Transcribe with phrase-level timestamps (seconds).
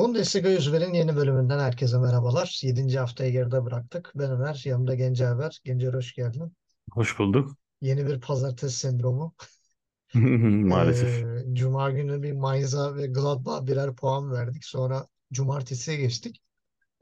[0.00, 2.60] Bundesliga 101'in yeni bölümünden herkese merhabalar.
[2.62, 4.12] Yedinci haftayı geride bıraktık.
[4.14, 5.58] Ben Ömer, yanımda Gencer var.
[5.64, 6.56] Gencer hoş geldin.
[6.92, 7.56] Hoş bulduk.
[7.80, 9.34] Yeni bir pazartesi sendromu.
[10.14, 11.24] Maalesef.
[11.24, 14.64] Ee, Cuma günü bir Mainz'a ve Gladbach'a birer puan verdik.
[14.64, 16.42] Sonra cumartesiye geçtik.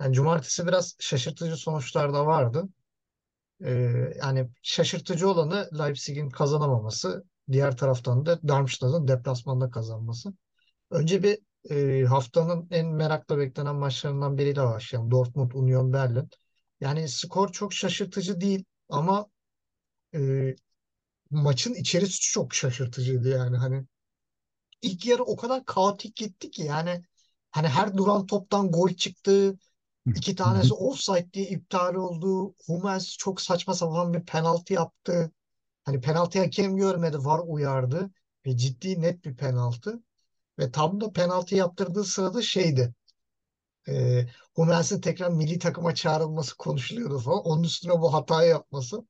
[0.01, 2.69] Yani cumartesi biraz şaşırtıcı sonuçlar da vardı.
[3.65, 3.73] Ee,
[4.23, 7.25] yani şaşırtıcı olanı Leipzig'in kazanamaması.
[7.53, 10.33] Diğer taraftan da Darmstadt'ın deplasmanda kazanması.
[10.91, 15.11] Önce bir e, haftanın en merakla beklenen maçlarından biriyle başlayalım.
[15.11, 16.31] Dortmund Union Berlin.
[16.81, 19.27] Yani skor çok şaşırtıcı değil ama
[20.15, 20.55] e,
[21.31, 23.87] maçın içerisi çok şaşırtıcıydı yani hani
[24.83, 27.03] ilk yarı o kadar kaotik gitti ki yani
[27.51, 29.59] hani her duran toptan gol çıktı.
[30.15, 32.55] İki tanesi offside diye iptal oldu.
[32.67, 35.33] Hummels çok saçma sapan bir penaltı yaptı.
[35.85, 38.11] Hani penaltı hakem görmedi, VAR uyardı
[38.47, 40.03] ve ciddi net bir penaltı.
[40.59, 42.95] Ve tam da penaltı yaptırdığı sırada şeydi.
[43.89, 47.45] E, Hummels'in tekrar milli takıma çağrılması konuşuluyordu falan.
[47.45, 49.07] Onun üstüne bu hatayı yapması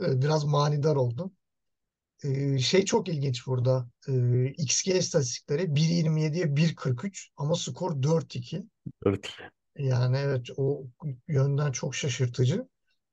[0.00, 1.32] e, biraz manidar oldu.
[2.24, 3.88] E, şey çok ilginç burada.
[4.08, 4.12] E,
[4.46, 8.64] XG istatistikleri 1.27'ye 1.43 ama skor 4-2.
[9.06, 9.30] Evet.
[9.78, 10.84] Yani evet o
[11.28, 12.68] yönden çok şaşırtıcı.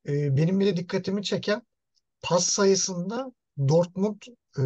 [0.07, 1.61] E, benim bir de dikkatimi çeken
[2.21, 3.31] pas sayısında
[3.67, 4.21] Dortmund
[4.57, 4.61] e,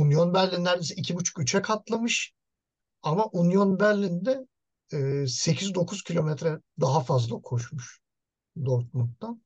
[0.00, 2.37] Union Berlin neredeyse 2.5-3'e katlamış.
[3.02, 4.46] Ama Union Berlin'de
[4.92, 4.96] e,
[5.26, 8.00] 8-9 kilometre daha fazla koşmuş
[8.64, 9.42] Dortmund'dan.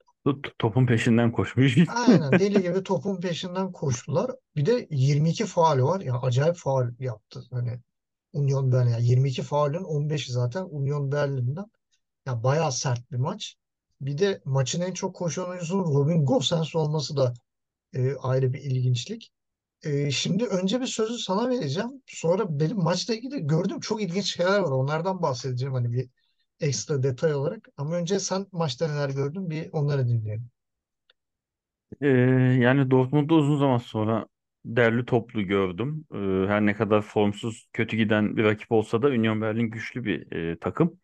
[0.58, 1.78] Topun peşinden koşmuş.
[2.08, 4.30] Aynen deli gibi topun peşinden koştular.
[4.56, 6.00] Bir de 22 faul var.
[6.00, 7.42] Ya acayip faul yaptı.
[7.50, 7.80] Hani
[8.32, 8.90] Union Berlin.
[8.90, 11.66] Yani 22 faulün 15'i zaten Union Berlin'den.
[12.26, 13.56] Ya bayağı sert bir maç.
[14.00, 17.34] Bir de maçın en çok koşan oyuncusunun Robin Gosens olması da
[17.92, 19.32] e, ayrı bir ilginçlik.
[20.10, 22.02] Şimdi önce bir sözü sana vereceğim.
[22.06, 24.70] Sonra benim maçla ilgili gördüğüm çok ilginç şeyler var.
[24.70, 26.08] Onlardan bahsedeceğim hani bir
[26.60, 27.68] ekstra detay olarak.
[27.76, 30.50] Ama önce sen maçta neler gördün bir onları dinleyelim.
[32.00, 32.06] Ee,
[32.60, 34.26] yani Dortmund'u uzun zaman sonra
[34.64, 36.04] derli toplu gördüm.
[36.14, 36.16] Ee,
[36.48, 40.58] her ne kadar formsuz, kötü giden bir rakip olsa da Union Berlin güçlü bir e,
[40.58, 41.00] takım.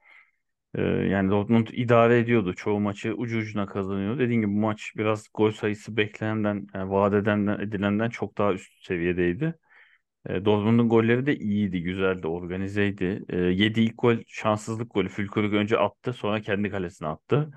[0.75, 2.55] Ee, yani Dortmund idare ediyordu.
[2.55, 4.19] Çoğu maçı ucu ucuna kazanıyordu.
[4.19, 8.87] Dediğim gibi bu maç biraz gol sayısı beklenenden, yani vaat edenden, edilenden çok daha üst
[8.87, 9.55] seviyedeydi.
[10.29, 13.25] E, Dortmund'un golleri de iyiydi, güzeldi, organizeydi.
[13.29, 15.09] E, yedi ilk gol şanssızlık golü.
[15.09, 17.51] Fülkrug önce attı, sonra kendi kalesine attı.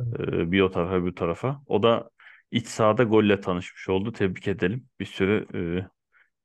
[0.00, 1.62] E, bir o tarafa, bir tarafa.
[1.66, 2.10] O da
[2.50, 4.12] iç sahada golle tanışmış oldu.
[4.12, 4.88] Tebrik edelim.
[5.00, 5.88] Bir sürü e,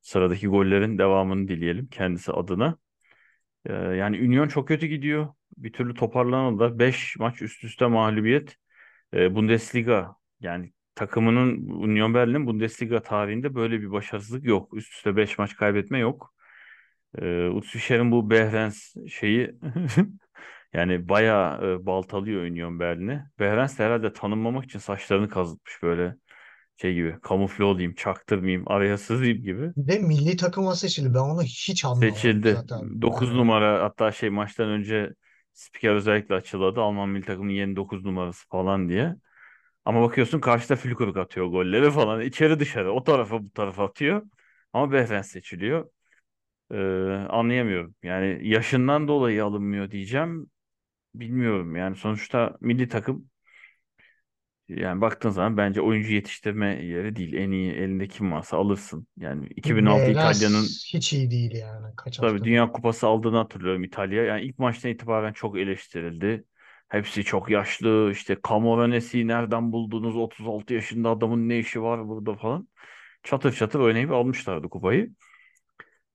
[0.01, 2.77] sıradaki gollerin devamını dileyelim kendisi adına.
[3.65, 5.27] E, yani Union çok kötü gidiyor.
[5.57, 6.79] Bir türlü toparlanamadılar.
[6.79, 8.55] 5 maç üst üste mağlubiyet.
[9.13, 14.73] E, Bundesliga yani takımının Union Berlin Bundesliga tarihinde böyle bir başarısızlık yok.
[14.77, 16.33] Üst üste 5 maç kaybetme yok.
[17.21, 17.79] Ee, Utsu
[18.11, 19.55] bu Behrens şeyi
[20.73, 23.23] yani bayağı e, baltalıyor Union Berlin'i.
[23.39, 26.15] Behrens de herhalde tanınmamak için saçlarını kazıtmış böyle
[26.81, 29.71] şey gibi kamufle olayım, çaktırmayayım, araya sızayım gibi.
[29.77, 31.13] Ve milli takıma seçildi.
[31.13, 32.53] Ben onu hiç anlamadım Seçildi.
[32.53, 33.01] zaten.
[33.01, 35.13] 9 Yani numara hatta şey maçtan önce
[35.57, 36.81] spiker özellikle açıkladı.
[36.81, 39.15] Alman milli takımının yeni 9 numarası falan diye.
[39.85, 42.21] Ama bakıyorsun karşıda Fülkrug atıyor golleri falan.
[42.21, 44.23] İçeri dışarı o tarafa bu tarafa atıyor.
[44.73, 45.89] Ama Behrens seçiliyor.
[46.71, 46.77] Ee,
[47.29, 47.95] anlayamıyorum.
[48.03, 50.51] Yani yaşından dolayı alınmıyor diyeceğim.
[51.15, 53.29] Bilmiyorum yani sonuçta milli takım
[54.69, 57.33] yani baktığın zaman bence oyuncu yetiştirme yeri değil.
[57.33, 59.07] En iyi elinde kim varsa alırsın.
[59.17, 62.43] Yani 2006 İtalya'nın hiç iyi değil yani kaç tabii haftadır.
[62.43, 64.23] Dünya Kupası aldığını hatırlıyorum İtalya.
[64.23, 66.43] Yani ilk maçtan itibaren çok eleştirildi.
[66.89, 68.09] Hepsi çok yaşlı.
[68.11, 70.15] İşte Camoranesi nereden buldunuz?
[70.17, 72.67] 36 yaşında adamın ne işi var burada falan.
[73.23, 75.09] Çatır çatır oynayıp almışlardı kupayı.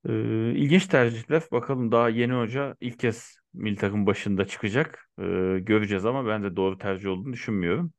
[0.09, 1.43] Ee, ilginç tercihler.
[1.53, 5.09] Bakalım daha yeni hoca ilk kez milli takım başında çıkacak.
[5.19, 5.23] Ee,
[5.63, 7.93] göreceğiz ama ben de doğru tercih olduğunu düşünmüyorum.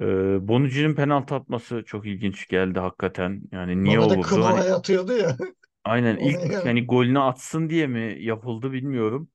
[0.00, 3.42] Ee, Bonucci'nin penaltı atması çok ilginç geldi hakikaten.
[3.52, 4.44] Yani niye Bana da olurdu?
[4.44, 5.36] Hani atıyordu ya.
[5.84, 6.62] aynen ilk yani.
[6.64, 9.30] yani golünü atsın diye mi yapıldı bilmiyorum.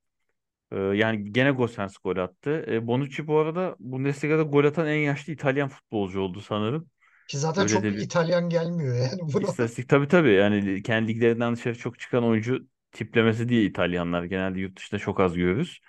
[0.71, 2.65] Ee, yani gene Gosens gol attı.
[2.69, 6.89] Ee, Bonucci bu arada Bundesliga'da gol atan en yaşlı İtalyan futbolcu oldu sanırım.
[7.27, 9.47] Ki zaten Öyle çok bir İtalyan gelmiyor yani buna.
[9.47, 9.89] istatistik.
[9.89, 14.99] Tabii tabii yani kendi liglerinden dışarı çok çıkan oyuncu tiplemesi diye İtalyanlar genelde yurt dışında
[14.99, 15.79] çok az görürüz.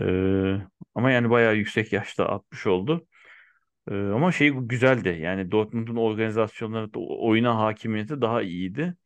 [0.00, 0.56] Ee,
[0.94, 3.06] ama yani bayağı yüksek yaşta atmış oldu.
[3.90, 5.18] Ee, ama şey güzeldi.
[5.22, 8.96] Yani Dortmund'un organizasyonları, oyuna hakimiyeti daha iyiydi.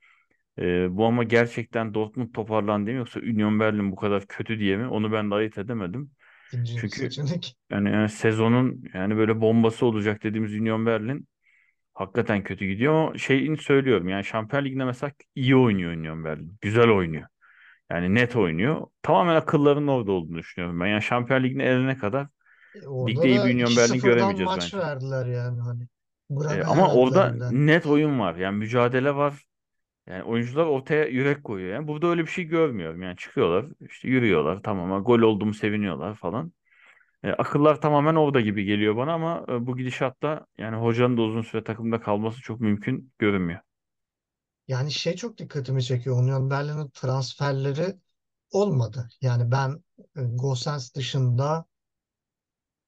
[0.59, 4.87] Ee, bu ama gerçekten Dortmund toparlandı mı yoksa Union Berlin bu kadar kötü diye mi?
[4.87, 6.11] Onu ben de ayırt edemedim.
[6.49, 7.57] İkinci Çünkü seçenek.
[7.71, 11.29] yani, yani sezonun yani böyle bombası olacak dediğimiz Union Berlin
[11.95, 16.59] hakikaten kötü gidiyor ama şeyini söylüyorum yani Şampiyon Ligi'nde mesela iyi oynuyor Union Berlin.
[16.61, 17.29] Güzel oynuyor.
[17.91, 18.87] Yani net oynuyor.
[19.03, 20.87] Tamamen akıllarının orada olduğunu düşünüyorum ben.
[20.87, 22.29] Yani Şampiyonlar Ligi'ne elene kadar
[22.87, 24.79] orada ligde iyi bir Union Berlin 2-0'dan göremeyeceğiz maç bence.
[24.79, 25.89] verdiler yani hani.
[26.49, 27.49] E, Bremen'e ama verdiler orada de.
[27.53, 28.37] net oyun var.
[28.37, 29.45] Yani mücadele var.
[30.07, 31.75] Yani oyuncular ortaya yürek koyuyor.
[31.75, 33.03] Yani burada öyle bir şey görmüyorum.
[33.03, 36.53] Yani çıkıyorlar, işte yürüyorlar, tamam ama gol oldu mu seviniyorlar falan.
[37.25, 41.43] E, akıllar tamamen orada gibi geliyor bana ama e, bu gidişatta yani hocanın da uzun
[41.43, 43.61] süre takımda kalması çok mümkün görünmüyor.
[44.69, 46.17] Yani şey çok dikkatimi çekiyor.
[46.23, 47.97] Union Berlin'in transferleri
[48.51, 49.09] olmadı.
[49.21, 49.85] Yani ben
[50.17, 51.65] e, Gosens dışında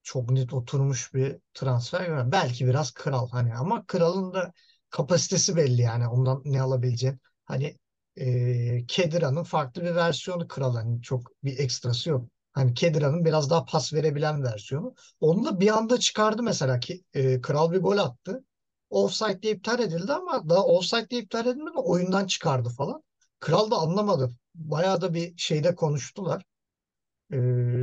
[0.03, 2.31] çok net oturmuş bir transfer görmedim.
[2.31, 4.53] Belki biraz kral hani ama kralın da
[4.89, 7.19] kapasitesi belli yani ondan ne alabileceğin.
[7.45, 7.77] Hani
[8.15, 12.29] e, Kedira'nın farklı bir versiyonu kral hani çok bir ekstrası yok.
[12.53, 14.95] Hani Kedira'nın biraz daha pas verebilen versiyonu.
[15.19, 18.43] Onu da bir anda çıkardı mesela ki e, kral bir gol attı.
[18.89, 23.03] Offside diye iptal edildi ama daha offside diye iptal edilmedi oyundan çıkardı falan.
[23.39, 24.31] Kral da anlamadı.
[24.55, 26.43] Bayağı da bir şeyde konuştular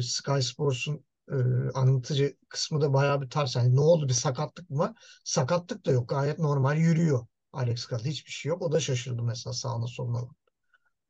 [0.02, 3.56] Sky Sports'un e, anlatıcı kısmı da bayağı bir ters.
[3.56, 4.94] Yani ne oldu bir sakatlık mı?
[5.24, 6.08] Sakatlık da yok.
[6.08, 7.26] Gayet normal yürüyor.
[7.52, 8.62] Alex Kral hiçbir şey yok.
[8.62, 10.28] O da şaşırdı mesela sağına soluna.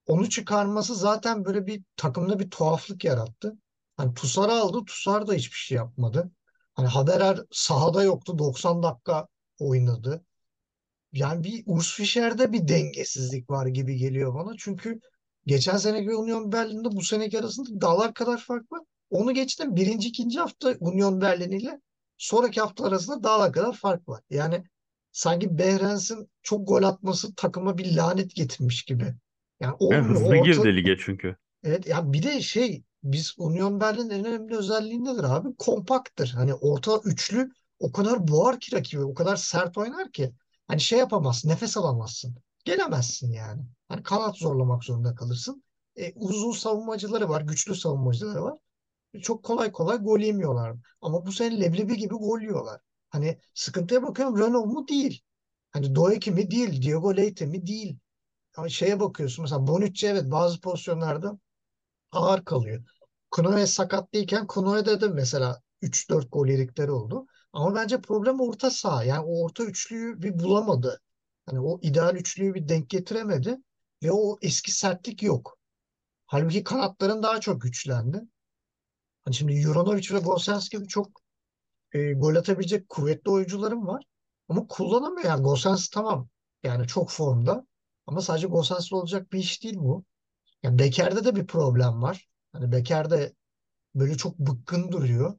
[0.07, 3.57] Onu çıkarması zaten böyle bir takımda bir tuhaflık yarattı.
[3.97, 4.85] Hani Tusar'ı aldı.
[4.87, 6.31] Tusar da hiçbir şey yapmadı.
[6.75, 8.39] Hani Haberer sahada yoktu.
[8.39, 9.29] 90 dakika
[9.59, 10.25] oynadı.
[11.13, 14.53] Yani bir Urs Fischer'de bir dengesizlik var gibi geliyor bana.
[14.59, 15.01] Çünkü
[15.47, 18.83] geçen seneki Union Berlin'de bu seneki arasında dağlar kadar fark var.
[19.11, 19.77] Onu geçtim.
[19.77, 21.81] Birinci, ikinci hafta Union Berlin ile
[22.17, 24.23] sonraki hafta arasında dağlar kadar fark var.
[24.31, 24.65] Yani
[25.13, 29.05] sanki Behrens'in çok gol atması takıma bir lanet getirmiş gibi.
[29.05, 29.15] Yani
[29.61, 30.05] Yani olmuyor.
[30.05, 31.37] hızlı O orta, girdi lige çünkü.
[31.63, 35.57] Evet ya bir de şey biz Union Berlin'in en önemli özelliği nedir abi?
[35.59, 36.29] Kompaktır.
[36.29, 40.33] Hani orta üçlü o kadar boğar ki rakibi, o kadar sert oynar ki.
[40.69, 42.37] Hani şey yapamazsın, nefes alamazsın.
[42.65, 43.63] Gelemezsin yani.
[43.89, 45.63] Hani kanat zorlamak zorunda kalırsın.
[45.97, 48.59] E, uzun savunmacıları var, güçlü savunmacıları var.
[49.23, 50.77] Çok kolay kolay gol yemiyorlar.
[51.01, 52.81] Ama bu sene leblebi gibi gol yiyorlar.
[53.11, 54.89] Hani sıkıntıya bakıyorum Renault mu?
[54.89, 55.23] Değil.
[55.71, 56.51] Hani Doeki mi?
[56.51, 56.83] Değil.
[56.83, 57.67] Diego Leite mi?
[57.67, 57.99] Değil.
[58.57, 61.39] Ama şeye bakıyorsun mesela Bonucci evet bazı pozisyonlarda
[62.13, 62.85] ağır kalıyor.
[63.31, 67.27] Kunoe sakat değilken Kunoe'de de mesela 3-4 gol yedikleri oldu.
[67.53, 69.05] Ama bence problem orta saha.
[69.05, 71.01] Yani o orta üçlüyü bir bulamadı.
[71.47, 73.59] Hani o ideal üçlüyü bir denk getiremedi.
[74.03, 75.59] Ve o eski sertlik yok.
[76.27, 78.23] Halbuki kanatların daha çok güçlendi.
[79.29, 81.09] Hani şimdi Juranovic ve Gosens gibi çok
[81.93, 84.05] e, gol atabilecek kuvvetli oyuncularım var.
[84.49, 85.29] Ama kullanamıyor.
[85.29, 86.29] Yani Gosens tamam.
[86.63, 87.67] Yani çok formda.
[88.07, 90.05] Ama sadece Gosens'le olacak bir iş değil bu.
[90.63, 92.29] Yani Beker'de de bir problem var.
[92.53, 93.35] Hani Beker de
[93.95, 95.39] böyle çok bıkkın duruyor.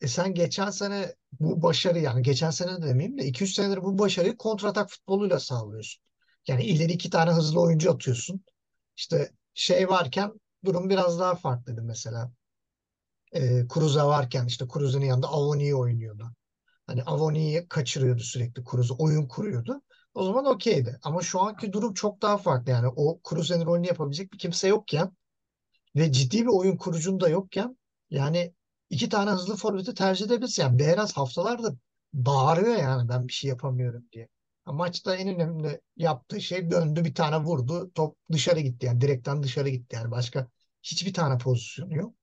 [0.00, 3.98] E sen geçen sene bu başarı yani geçen sene de demeyeyim de 2-3 senedir bu
[3.98, 6.02] başarıyı kontratak futboluyla sağlıyorsun.
[6.48, 8.44] Yani ileri iki tane hızlı oyuncu atıyorsun.
[8.96, 10.32] İşte şey varken
[10.64, 12.32] durum biraz daha farklıydı mesela.
[13.34, 16.30] E, Cruze varken işte Cruze'nin yanında Avoni'yi oynuyordu.
[16.86, 18.94] Hani Avoni'yi kaçırıyordu sürekli Cruze.
[18.94, 19.82] Oyun kuruyordu.
[20.14, 20.98] O zaman okeydi.
[21.02, 22.72] Ama şu anki durum çok daha farklı.
[22.72, 25.12] Yani o Cruze'nin rolünü yapabilecek bir kimse yokken
[25.96, 27.78] ve ciddi bir oyun kurucun da yokken
[28.10, 28.54] yani
[28.90, 30.62] iki tane hızlı forveti tercih edebilirsin.
[30.62, 31.74] Yani Behrens haftalardır
[32.12, 34.28] bağırıyor yani ben bir şey yapamıyorum diye.
[34.66, 37.90] Maçta en önemli yaptığı şey döndü bir tane vurdu.
[37.94, 40.48] Top dışarı gitti yani direkten dışarı gitti yani başka
[40.82, 42.14] hiçbir tane pozisyonu yok.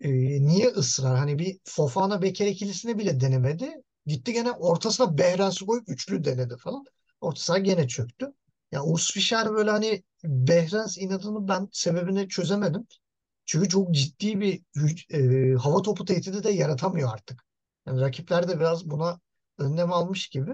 [0.00, 0.10] Ee,
[0.46, 1.18] niye ısrar?
[1.18, 3.72] Hani bir Fofana Beker ikilisini bile denemedi.
[4.06, 6.84] Gitti gene ortasına Behrens'i koyup üçlü denedi falan.
[7.20, 8.32] Orta saha gene çöktü.
[8.72, 12.86] Ya Urs Fischer böyle hani Behrens inadını ben sebebini çözemedim.
[13.46, 14.62] Çünkü çok ciddi bir
[15.12, 17.44] e, hava topu tehdidi de yaratamıyor artık.
[17.86, 19.20] Yani rakipler de biraz buna
[19.58, 20.52] önlem almış gibi.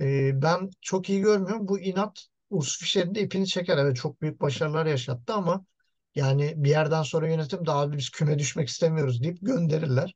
[0.00, 1.68] E, ben çok iyi görmüyorum.
[1.68, 3.78] Bu inat Urs Fischer'in de ipini çeker.
[3.78, 5.64] Evet çok büyük başarılar yaşattı ama
[6.18, 10.14] yani bir yerden sonra yönetim daha biz küme düşmek istemiyoruz deyip gönderirler.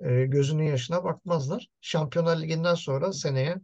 [0.00, 1.68] E, gözünün yaşına bakmazlar.
[1.80, 3.60] Şampiyonlar Ligi'nden sonra seneye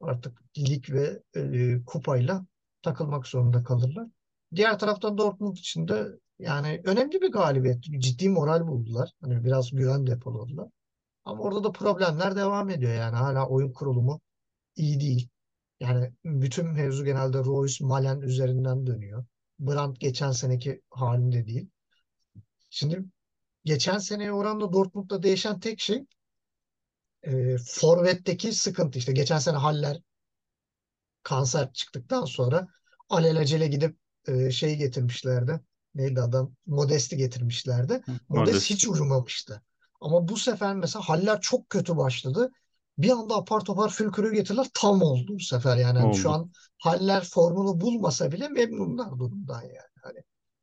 [0.00, 2.44] artık lig ve e, kupayla
[2.82, 4.08] takılmak zorunda kalırlar.
[4.54, 6.06] Diğer taraftan Dortmund için de
[6.38, 7.82] yani önemli bir galibiyet.
[7.82, 9.12] Ciddi moral buldular.
[9.20, 10.68] Hani biraz güven depoladılar.
[11.24, 13.16] Ama orada da problemler devam ediyor yani.
[13.16, 14.20] Hala oyun kurulumu
[14.76, 15.28] iyi değil.
[15.80, 19.24] Yani bütün mevzu genelde Royce, Malen üzerinden dönüyor.
[19.66, 21.68] Brandt geçen seneki halinde değil.
[22.70, 23.04] Şimdi
[23.64, 26.04] geçen seneye oranla Dortmund'da değişen tek şey
[27.22, 28.98] e, forvetteki sıkıntı.
[28.98, 30.00] İşte geçen sene Haller
[31.22, 32.68] kanser çıktıktan sonra
[33.08, 33.96] alelacele gidip
[34.28, 35.60] e, şey getirmişlerdi.
[35.94, 36.52] Neydi adam?
[36.66, 37.92] Modest'i getirmişlerdi.
[38.06, 38.70] Modest Modest.
[38.70, 39.62] hiç uyumamıştı.
[40.00, 42.50] Ama bu sefer mesela Haller çok kötü başladı.
[42.98, 44.66] Bir anda apar topar Fülkür'ü getirdiler.
[44.74, 45.98] Tam oldu bu sefer yani.
[45.98, 46.38] Hani şu Oldu.
[46.38, 49.90] an Haller formunu bulmasa bile memnunlar durumdan yani.
[50.02, 50.18] Hani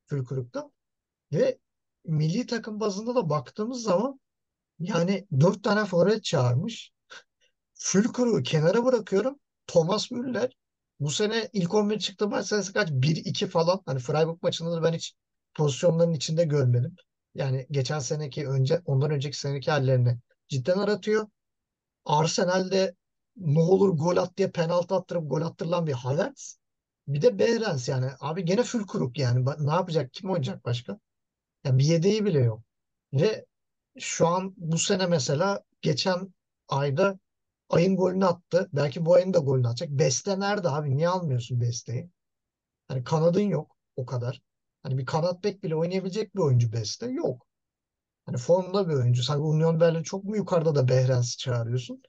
[0.06, 0.72] Fülkrug'da.
[1.34, 1.60] Ve
[2.06, 4.20] milli takım bazında da baktığımız zaman
[4.80, 6.92] yani dört tane forvet çağırmış.
[7.76, 9.40] Fülkrug'u kenara bırakıyorum.
[9.68, 10.52] Thomas Müller
[11.00, 12.90] bu sene ilk 11 çıktı maç sayısı kaç?
[12.92, 13.82] bir iki falan.
[13.86, 15.14] Hani Freiburg maçında da ben hiç
[15.54, 16.96] pozisyonların içinde görmedim.
[17.36, 20.18] Yani geçen seneki önce ondan önceki seneki hallerini
[20.48, 21.28] cidden aratıyor.
[22.10, 22.96] Arsenal'de
[23.38, 26.60] ne olur gol at diye penaltı attırıp gol attırılan bir Havertz.
[27.08, 28.12] Bir de Behrens yani.
[28.20, 29.46] Abi gene Fülkrug yani.
[29.60, 30.14] Ne yapacak?
[30.14, 31.00] Kim oynayacak başka?
[31.66, 32.64] Yani bir yedeği bile yok.
[33.14, 33.46] Ve
[34.00, 36.34] şu an bu sene mesela geçen
[36.70, 37.20] ayda
[37.70, 38.70] ayın golünü attı.
[38.74, 39.90] Belki bu ayın da golünü atacak.
[39.90, 40.98] Beste nerede abi?
[40.98, 42.10] Niye almıyorsun Beste'yi?
[42.88, 44.42] Hani kanadın yok o kadar.
[44.84, 47.49] Hani bir kanat bek bile oynayabilecek bir oyuncu Beste yok.
[48.30, 49.24] Hani formda bir oyuncu.
[49.24, 52.02] Sanki Union Berlin çok mu yukarıda da Behrens'i çağırıyorsun?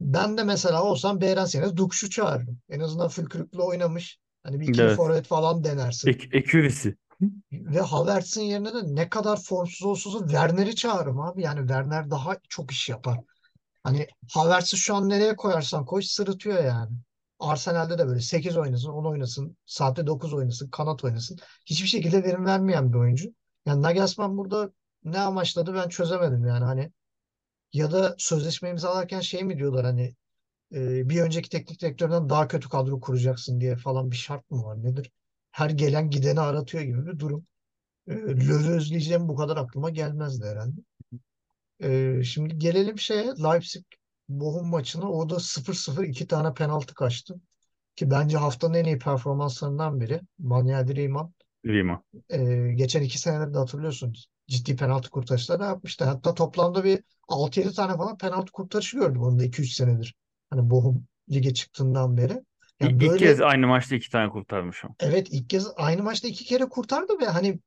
[0.00, 2.58] Ben de mesela olsam Behrens yerine Dukş'u çağırırım.
[2.70, 4.18] En azından Fülkrük'le oynamış.
[4.42, 4.96] Hani bir ikili Evet.
[4.96, 6.08] forvet falan denersin.
[6.08, 6.96] Ek ekürisi.
[7.52, 11.42] Ve Havertz'in yerine de ne kadar formsuz olsun Werner'i çağırırım abi.
[11.42, 13.20] Yani Werner daha çok iş yapar.
[13.84, 16.96] Hani Havertz'i şu an nereye koyarsan koy sırıtıyor yani.
[17.38, 21.38] Arsenal'de de böyle 8 oynasın, 10 oynasın, saatte 9 oynasın, kanat oynasın.
[21.66, 23.28] Hiçbir şekilde verim vermeyen bir oyuncu.
[23.66, 24.70] Yani Nagelsmann burada
[25.04, 26.92] ne amaçladı ben çözemedim yani hani
[27.72, 30.14] ya da sözleşme imzalarken şey mi diyorlar hani
[30.74, 34.84] e, bir önceki teknik direktörden daha kötü kadro kuracaksın diye falan bir şart mı var
[34.84, 35.10] nedir?
[35.50, 37.46] Her gelen gideni aratıyor gibi bir durum.
[38.08, 40.80] E, Löw'ü özleyeceğim bu kadar aklıma gelmezdi herhalde.
[41.82, 43.84] E, şimdi gelelim şeye Leipzig
[44.28, 45.10] Bochum maçına.
[45.10, 47.40] O da 0-0 iki tane penaltı kaçtı.
[47.96, 50.20] Ki bence haftanın en iyi performanslarından biri.
[50.38, 51.34] Manuel Riemann.
[51.66, 52.02] Lima.
[52.28, 54.14] E, geçen iki senelerde hatırlıyorsun
[54.50, 56.06] ciddi penaltı kurtarışları yapmıştı.
[56.06, 60.16] Hatta toplamda bir 6-7 tane falan penaltı kurtarışı gördüm onda 2-3 senedir.
[60.50, 62.44] Hani Bochum lige çıktığından beri.
[62.80, 64.88] Yani İlk kez böyle aynı maçta iki tane kurtarmış o.
[65.00, 67.58] evet ilk kez aynı maçta iki kere kurtardı ve hani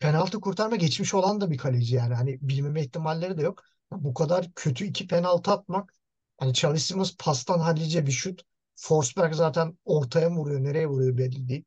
[0.00, 2.14] penaltı kurtarma geçmiş olan da bir kaleci yani.
[2.14, 3.64] Hani bilmeme ihtimalleri de yok.
[3.92, 5.94] Bu kadar kötü iki penaltı atmak
[6.38, 8.42] hani çalıştığımız pastan hallice bir şut.
[8.76, 11.64] Forsberg zaten ortaya vuruyor, nereye vuruyor belli değil.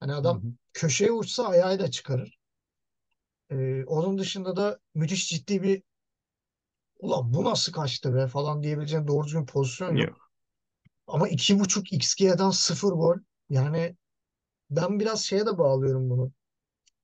[0.00, 0.52] Hani Hı adam hı.
[0.72, 2.38] köşeye uçsa ayağıyla çıkarır.
[3.50, 5.82] Ee, onun dışında da müthiş ciddi bir
[6.98, 10.08] ulan bu nasıl kaçtı be falan diyebileceğin doğru düzgün pozisyon yok.
[10.08, 10.30] Yok.
[11.06, 13.16] Ama iki buçuk XG'den sıfır gol.
[13.50, 13.96] Yani
[14.70, 16.32] ben biraz şeye de bağlıyorum bunu.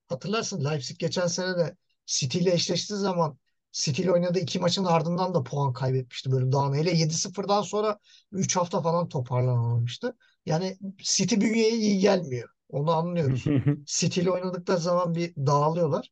[0.08, 3.38] Hatırlarsın Leipzig geçen sene de City ile eşleştiği zaman
[3.72, 6.76] City ile oynadığı iki maçın ardından da puan kaybetmişti böyle dağını.
[6.76, 7.98] Hele 7-0'dan sonra
[8.32, 10.16] 3 hafta falan toparlanamamıştı.
[10.46, 12.48] Yani City bünyeye iyi gelmiyor.
[12.68, 13.52] Onu anlıyoruz.
[13.86, 16.10] City ile oynadıkları zaman bir dağılıyorlar.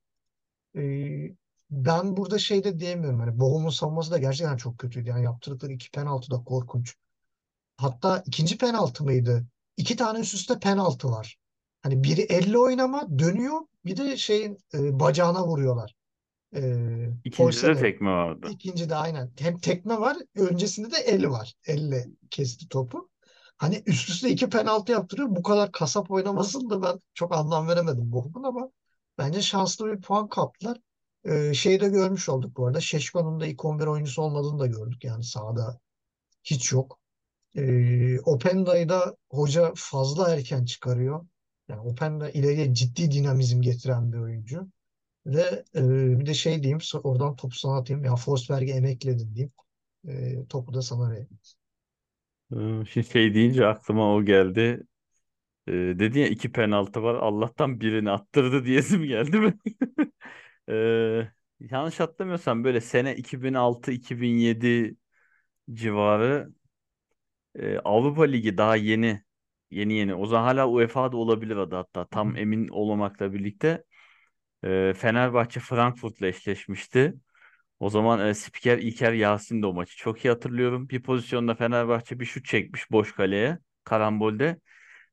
[0.76, 1.34] Ee,
[1.70, 3.20] ben burada şey de diyemiyorum.
[3.20, 5.08] Yani Bochum'un savunması da gerçekten çok kötüydü.
[5.08, 6.96] Yani yaptırdıkları iki penaltı da korkunç.
[7.76, 9.46] Hatta ikinci penaltı mıydı?
[9.76, 11.38] İki tane üst üste penaltı var.
[11.82, 13.60] Hani biri elle oynama dönüyor.
[13.84, 15.94] Bir de şeyin e, bacağına vuruyorlar.
[16.56, 16.62] E,
[17.24, 18.48] İkincide de tekme vardı.
[18.50, 19.30] İkinci de aynen.
[19.38, 21.54] Hem tekme var, öncesinde de el var.
[21.66, 23.10] Elle kesti topu.
[23.56, 25.28] Hani üst üste iki penaltı yaptırıyor.
[25.30, 28.70] Bu kadar kasap oynamasını da ben çok anlam veremedim Bochum'un ama
[29.18, 30.78] bence şanslı bir puan kaptılar.
[31.24, 32.80] Ee, şeyi de görmüş olduk bu arada.
[32.80, 35.04] Şeşko'nun da ilk 11 oyuncusu olmadığını da gördük.
[35.04, 35.80] Yani sahada
[36.44, 37.00] hiç yok.
[37.56, 41.26] Ee, Openda'yı da hoca fazla erken çıkarıyor.
[41.68, 44.68] Yani Openda ileriye ciddi dinamizm getiren bir oyuncu.
[45.26, 45.82] Ve e,
[46.20, 48.04] bir de şey diyeyim, oradan topu sana atayım.
[48.04, 49.52] Ya Forsberg'i emekledin diyeyim.
[50.08, 51.38] E, topu da sana vereyim.
[52.96, 54.86] Ee, şey deyince aklıma o geldi.
[55.68, 57.14] Ee, dedin ya iki penaltı var.
[57.14, 59.54] Allah'tan birini attırdı diyesim geldi mi?
[60.70, 64.96] Ee, yanlış hatırlamıyorsam böyle sene 2006-2007
[65.74, 66.52] civarı
[67.54, 69.22] e, Avrupa Ligi daha yeni
[69.70, 70.14] yeni yeni.
[70.14, 73.84] O zaman hala UEFA'da olabilir adı hatta tam emin olmamakla birlikte
[74.64, 77.14] e, Fenerbahçe Frankfurt'la eşleşmişti.
[77.80, 80.88] O zaman e, spiker İlker Yasin de o maçı çok iyi hatırlıyorum.
[80.88, 84.60] Bir pozisyonda Fenerbahçe bir şut çekmiş boş kaleye karambolde.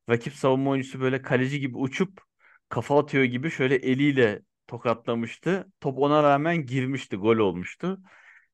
[0.09, 2.21] Rakip savunma oyuncusu böyle kaleci gibi uçup
[2.69, 5.67] kafa atıyor gibi şöyle eliyle tokatlamıştı.
[5.81, 7.99] Top ona rağmen girmişti, gol olmuştu.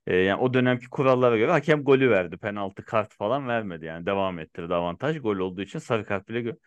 [0.07, 2.37] E, yani o dönemki kurallara göre hakem golü verdi.
[2.37, 5.19] Penaltı kart falan vermedi yani devam ettirdi avantaj.
[5.21, 6.57] Gol olduğu için sarı kart bile gö-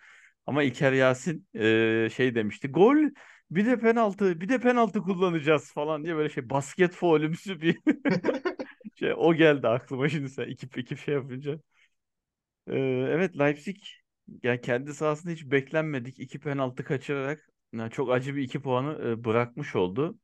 [0.47, 2.69] Ama İlker Yasin e, şey demişti.
[2.69, 2.97] Gol
[3.51, 7.81] bir de penaltı bir de penaltı kullanacağız falan diye böyle şey basket faulümsü bir
[8.95, 11.59] şey o geldi aklıma şimdi sen ekip ekip şey yapınca.
[12.67, 12.77] Ee,
[13.11, 13.77] evet Leipzig
[14.43, 19.25] yani kendi sahasında hiç beklenmedik iki penaltı kaçırarak yani çok acı bir iki puanı e,
[19.25, 20.19] bırakmış oldu.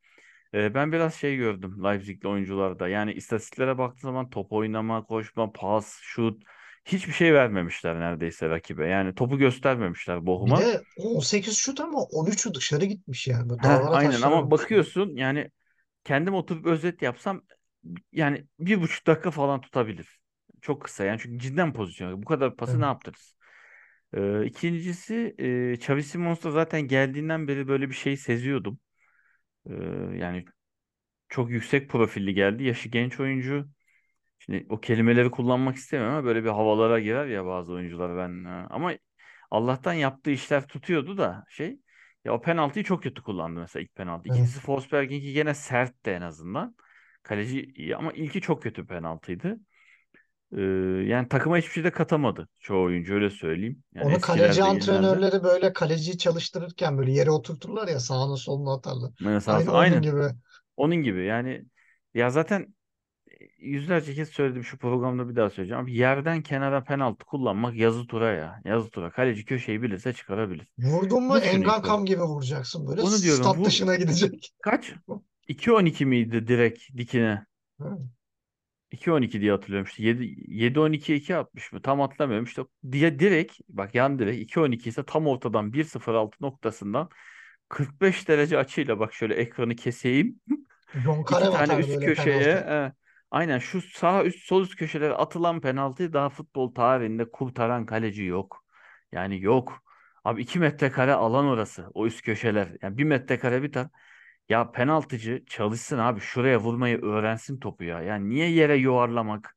[0.54, 2.88] E, ben biraz şey gördüm Leipzig'li oyuncularda.
[2.88, 6.42] Yani istatistiklere baktığım zaman top oynama, koşma, pas, şut
[6.85, 8.88] hiçbir şey vermemişler neredeyse rakibe.
[8.88, 10.57] Yani topu göstermemişler Bir Bochum'a.
[10.57, 13.62] de 18 şut ama 13'ü dışarı gitmiş yani.
[13.62, 14.50] Dağlara aynen ama vurmuşlar.
[14.50, 15.50] bakıyorsun yani
[16.04, 17.42] kendim oturup özet yapsam
[18.12, 20.21] yani bir buçuk dakika falan tutabilir.
[20.62, 22.23] Çok kısa yani çünkü cidden pozisyon.
[22.23, 22.83] Bu kadar pası Evet.
[22.83, 23.37] ne yaptınız?
[24.14, 28.81] Ee, ikincisi e, Xavi Simons da zaten geldiğinden beri böyle bir şey seziyordum.
[29.67, 29.75] Ee,
[30.19, 30.45] yani
[31.29, 32.64] çok yüksek profilli geldi.
[32.64, 33.69] Yaşı genç oyuncu.
[34.38, 38.45] Şimdi o kelimeleri kullanmak istemiyorum ama böyle bir havalara girer ya bazı oyuncular ben.
[38.71, 38.93] Ama
[39.50, 41.81] Allah'tan yaptığı işler tutuyordu da şey.
[42.25, 44.23] Ya o penaltıyı çok kötü kullandı mesela ilk penaltı.
[44.29, 44.37] Evet.
[44.37, 46.76] İkincisi Forsberg'inki gene sertti en azından.
[47.23, 49.61] Kaleci ama ilki çok kötü penaltıydı.
[50.57, 50.61] Ee,
[51.07, 53.83] yani takıma hiçbir şey de katamadı çoğu oyuncu öyle söyleyeyim.
[53.95, 59.11] Yani Onu kaleci antrenörleri böyle kaleciyi çalıştırırken böyle yere oturturlar ya sağına soluna atarlar.
[59.21, 60.23] Mesela Aynı onun aynen gibi.
[60.76, 61.64] onun gibi yani
[62.14, 62.75] ya zaten
[63.59, 65.85] yüzlerce kez söyledim şu programda bir daha söyleyeceğim.
[65.85, 68.62] Abi yerden kenara penaltı kullanmak yazı tura ya.
[68.64, 69.11] Yazı tura.
[69.11, 70.69] Kaleci köşeyi bilirse çıkarabilir.
[70.78, 71.49] Vurdun mu yukarı.
[71.54, 72.87] Engakam gibi vuracaksın.
[72.87, 73.66] Böyle Onu diyorum stat vur.
[73.66, 74.52] dışına gidecek.
[74.61, 74.95] Kaç?
[75.49, 77.47] 2.12 miydi direkt dikine?
[77.80, 78.00] Evet.
[78.93, 80.03] 2.12 diye hatırlıyorum işte.
[80.03, 81.83] 7, 7.12'ye 2 atmış mı?
[81.83, 82.45] Tam hatırlamıyorum.
[82.45, 87.09] İşte diye direkt bak yan direkt 2.12 ise tam ortadan 1.06 noktasından
[87.69, 90.41] 45 derece açıyla bak şöyle ekranı keseyim.
[90.95, 92.67] John İki tane üst köşeye penaltı.
[92.69, 92.93] e,
[93.31, 98.65] aynen şu sağ üst sol üst köşelere atılan penaltıyı daha futbol tarihinde kurtaran kaleci yok.
[99.13, 99.83] Yani yok.
[100.25, 101.87] Abi iki metrekare alan orası.
[101.95, 102.69] O üst köşeler.
[102.83, 103.89] Yani bir metrekare bir tane.
[104.50, 106.21] Ya penaltıcı çalışsın abi.
[106.21, 108.02] Şuraya vurmayı öğrensin topu ya.
[108.02, 109.57] Yani niye yere yuvarlamak?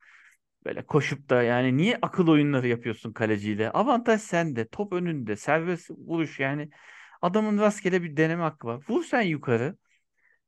[0.65, 3.71] Böyle koşup da yani niye akıl oyunları yapıyorsun kaleciyle?
[3.71, 4.67] Avantaj sende.
[4.67, 5.35] Top önünde.
[5.35, 6.69] Serbest vuruş yani.
[7.21, 8.83] Adamın rastgele bir deneme hakkı var.
[8.89, 9.77] Vur sen yukarı.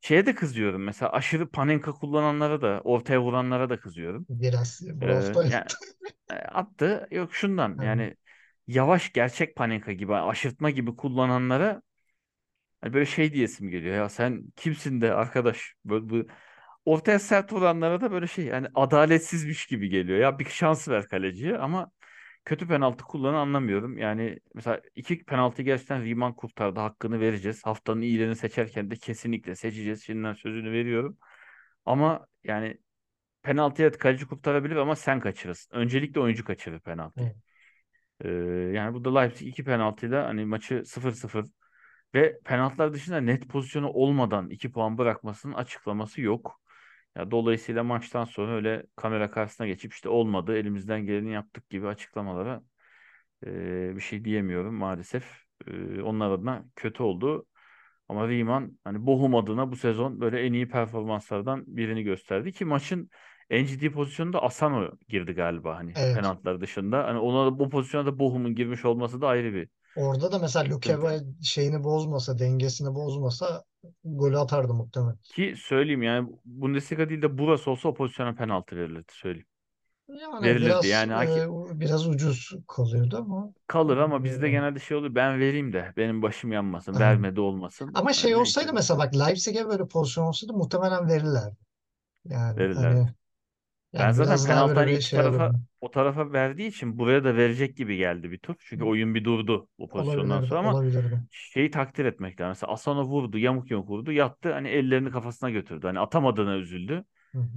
[0.01, 0.83] Şeye de kızıyorum.
[0.83, 4.27] Mesela aşırı panenka kullananlara da ortaya vuranlara da kızıyorum.
[4.29, 5.65] Biraz Ee, bu hafta yani
[6.31, 7.07] e, attı.
[7.11, 8.15] Yok şundan yani yani
[8.67, 11.81] yavaş gerçek panenka gibi aşırtma gibi kullananlara
[12.85, 13.95] hani böyle şey diyesim geliyor.
[13.95, 16.27] Ya sen kimsin de arkadaş böyle bu
[16.85, 20.19] ortaya sert vuranlara da böyle şey yani adaletsizmiş gibi geliyor.
[20.19, 21.91] Ya bir şans ver kaleciye ama
[22.45, 23.97] kötü penaltı kullanan anlamıyorum.
[23.97, 26.79] Yani mesela iki penaltı gerçekten Riemann kurtardı.
[26.79, 27.65] Hakkını vereceğiz.
[27.65, 30.03] Haftanın iyilerini seçerken de kesinlikle seçeceğiz.
[30.05, 31.17] Şimdiden sözünü veriyorum.
[31.85, 32.77] Ama yani
[33.43, 35.77] penaltı evet kaleci kurtarabilir ama sen kaçırırsın.
[35.77, 37.29] Öncelikle oyuncu kaçırır penaltıyı.
[37.29, 37.37] evet.
[38.21, 38.29] Ee,
[38.73, 41.45] yani burada Leipzig iki penaltıyla hani maçı 0-0
[42.15, 46.61] ve penaltılar dışında net pozisyonu olmadan 2 puan bırakmasının açıklaması yok.
[47.17, 52.63] Ya dolayısıyla maçtan sonra öyle kamera karşısına geçip işte olmadı elimizden geleni yaptık gibi açıklamalara
[53.45, 55.25] e, bir şey diyemiyorum maalesef.
[55.67, 57.45] E, onlar adına kötü oldu.
[58.09, 63.09] Ama Riemann hani Bochum adına bu sezon böyle en iyi performanslardan birini gösterdi ki maçın
[63.49, 66.15] en ciddi pozisyonda Asano girdi galiba hani Evet.
[66.15, 67.03] penaltılar dışında.
[67.07, 70.69] Hani ona bu pozisyona da Bochum'un girmiş olması da ayrı bir Orada da mesela.
[70.69, 71.11] Lukeba
[71.43, 73.63] şeyini bozmasa, dengesini bozmasa
[74.03, 75.17] golü atardı muhtemelen.
[75.23, 79.47] Ki söyleyeyim yani Bundesliga değil de burası olsa o pozisyona penaltı verilirdi söyleyeyim.
[80.07, 84.97] Yani Verilirdi biraz yani e, biraz ucuz kalıyordu ama kalır ama bizde e, genelde şey
[84.97, 87.05] olur ben vereyim de benim başım yanmasın aynen.
[87.05, 87.91] vermedi olmasın.
[87.93, 91.55] Ama Hani şey olsaydı mesela bak Leipzig'e böyle pozisyon olsaydı muhtemelen verirlerdi.
[92.25, 92.77] Yani verirlerdi.
[92.77, 93.13] hani
[93.97, 95.59] Ben yani zaten biraz daha böyle iki şey tarafa olurdu.
[95.81, 98.55] o tarafa verdiği için buraya da verecek gibi geldi bir tur.
[98.59, 101.21] Çünkü oyun bir durdu bu pozisyondan Olabilirdi, sonra ama olabilirdi.
[101.29, 102.49] şeyi takdir etmek lazım.
[102.51, 104.53] Mesela Asano vurdu, yamuk yamuk vurdu, yattı.
[104.53, 105.87] Hani ellerini kafasına götürdü.
[105.87, 107.05] Hani atamadığına üzüldü.
[107.33, 107.49] Hı hı.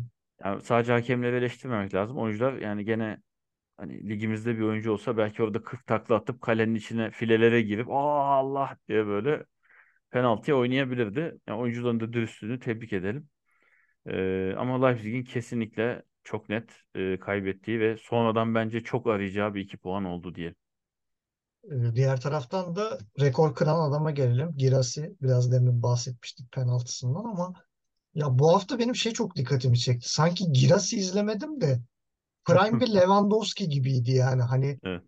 [0.45, 2.19] Yani sadece hakemleri eleştirmemek lazım.
[2.19, 3.23] Oyuncular yani gene
[3.77, 8.25] hani ligimizde bir oyuncu olsa belki orada 40 takla atıp kalenin içine filelere girip aa
[8.39, 9.45] Allah diye böyle
[10.11, 11.39] penaltıya oynayabilirdi.
[11.49, 13.29] Yani oyuncuların da dürüstlüğünü tebrik edelim.
[14.07, 19.77] Ee, ama Leipzig'in kesinlikle çok net e, kaybettiği ve sonradan bence çok arayacağı bir iki
[19.79, 20.55] puan oldu diye.
[21.95, 24.55] Diğer taraftan da rekor kıran adama gelelim.
[24.57, 27.53] Girassi biraz demin bahsetmiştik penaltısından ama
[28.15, 30.11] ya bu hafta benim şey çok dikkatimi çekti.
[30.13, 31.81] Sanki Girassi izlemedim de
[32.45, 34.43] Prime bir Lewandowski gibiydi yani.
[34.43, 35.03] Hani Evet.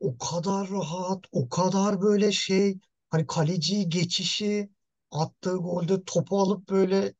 [0.00, 2.78] o kadar rahat, o kadar böyle şey
[3.10, 4.70] hani kaleciyi geçişi,
[5.10, 7.14] attığı golde topu alıp böyle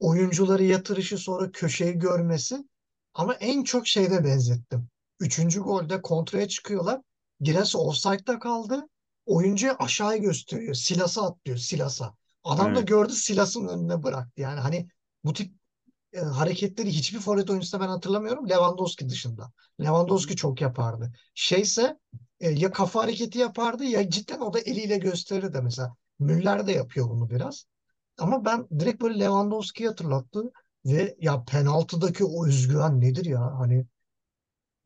[0.00, 2.64] oyuncuları yatırışı sonra köşeyi görmesi.
[3.20, 4.88] Ama en çok şeyde benzettim.
[5.20, 7.00] Üçüncü golde kontraya çıkıyorlar.
[7.40, 8.88] Giresi offside'da kaldı.
[9.26, 10.74] Oyuncuya aşağıya gösteriyor.
[10.74, 11.58] Silasa atlıyor.
[11.58, 12.14] Silasa.
[12.44, 12.88] Adam da Evet.
[12.88, 14.40] gördü Silas'ın önüne bıraktı.
[14.40, 14.88] Yani hani
[15.24, 15.54] bu tip
[16.12, 18.48] e, hareketleri hiçbir forvet oyuncusunda ben hatırlamıyorum.
[18.48, 19.52] Lewandowski dışında.
[19.80, 21.12] Lewandowski çok yapardı.
[21.34, 21.98] Şeyse
[22.40, 25.96] e, ya kafa hareketi yapardı ya cidden o da eliyle gösterirdi mesela.
[26.18, 27.64] Müller de yapıyor bunu biraz.
[28.18, 30.52] Ama ben direkt böyle Lewandowski'yi hatırlattı
[30.86, 33.58] ve ya penaltıdaki o özgüven nedir ya?
[33.58, 33.86] Hani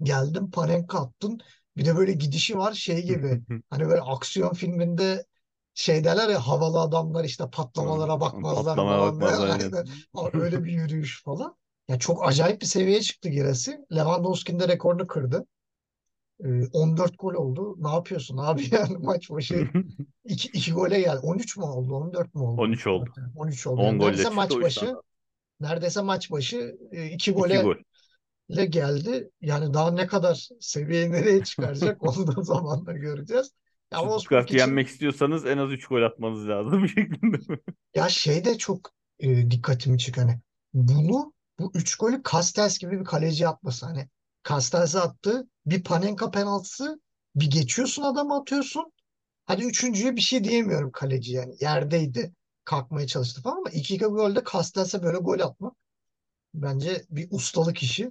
[0.03, 1.41] Geldin Panenka attın.
[1.77, 3.43] Bir de böyle gidişi var şey gibi.
[3.71, 5.27] Hani böyle aksiyon filminde
[5.75, 9.21] şey derler ya havalı adamlar işte patlamalara bakmazlar Patlamaya falan.
[9.21, 9.71] bakmaz aynen.
[10.15, 10.41] Aynen.
[10.41, 11.57] Öyle bir yürüyüş falan.
[11.89, 13.81] Ya çok acayip bir seviyeye çıktı Giresi.
[13.93, 15.47] Lewandowski'nin de rekorunu kırdı.
[16.45, 17.77] Ee, 14 gol oldu.
[17.79, 19.69] Ne yapıyorsun abi yani maç başı
[20.25, 21.19] 2, 2 gole geldi.
[21.23, 21.95] 13 mü oldu?
[21.95, 22.61] 14 mü oldu?
[22.63, 23.11] 13 oldu.
[23.37, 23.81] 13 oldu.
[23.81, 24.97] 10 Yani golle çıktı maç başı
[25.61, 27.77] neredeyse maç başı 2 2 gole gol.
[28.49, 29.31] ile geldi.
[29.41, 33.53] Yani daha ne kadar seviyeyi nereye çıkaracak onu da zamanla göreceğiz.
[33.93, 37.39] Ya Wolfsburg Stuttgart'ı için yenmek istiyorsanız en az 3 gol atmanız lazım şeklinde.
[37.95, 40.27] ya şey de çok e, dikkatimi çekiyor.
[40.27, 40.41] Hani
[40.75, 43.87] bunu bu üç golü Castells gibi bir kaleci atması.
[43.87, 44.09] Hani
[44.49, 47.01] Castells'e attı bir Panenka penaltısı
[47.37, 48.93] bir geçiyorsun adamı atıyorsun.
[49.47, 51.55] Hadi üçüncüye bir şey diyemiyorum kaleci yani.
[51.61, 52.33] Yerdeydi.
[52.65, 55.75] Kalkmaya çalıştı falan ama iki golde Castells'e böyle gol atmak
[56.55, 58.11] bence bir ustalık işi.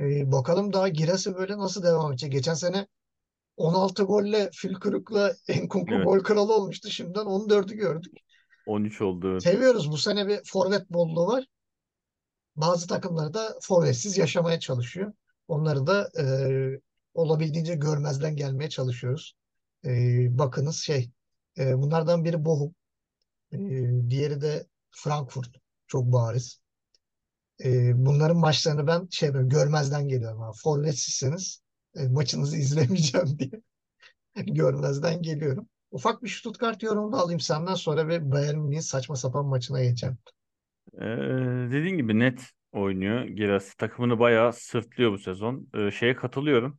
[0.00, 2.32] E, bakalım daha Giras'ı böyle nasıl devam edecek.
[2.32, 2.86] Geçen sene
[3.56, 6.06] 16 golle Fülkırık'la Enkunku Evet.
[6.06, 6.90] gol kralı olmuştu.
[6.90, 8.12] Şimdiden 14'ü gördük.
[8.66, 9.40] 13 oldu.
[9.40, 9.90] Seviyoruz.
[9.90, 11.44] Bu sene bir forvet bolluğu var.
[12.56, 15.12] Bazı takımları da forvetsiz yaşamaya çalışıyor.
[15.48, 16.24] Onları da e,
[17.14, 19.34] olabildiğince görmezden gelmeye çalışıyoruz.
[19.84, 19.90] E,
[20.38, 21.10] bakınız şey
[21.58, 22.74] e, bunlardan biri Bochum.
[23.52, 23.58] E,
[24.10, 25.60] diğeri de Frankfurt.
[25.86, 26.60] Çok bariz.
[27.64, 30.40] E, bunların maçlarını ben şey böyle görmezden geliyorum.
[30.40, 30.50] Ha.
[30.62, 31.62] Forvetsizseniz
[31.94, 33.50] e, maçınızı izlemeyeceğim diye.
[34.46, 35.68] Görmezden geliyorum.
[35.90, 40.18] Ufak bir Stuttgart yorumu da alayım senden sonra ve Bayern Münih'in saçma sapan maçına geçeceğim.
[40.94, 41.00] Ee,
[41.70, 43.24] dediğin gibi net oynuyor.
[43.24, 45.68] Girassi takımını bayağı sırtlıyor bu sezon.
[45.74, 46.78] Ee, şeye katılıyorum.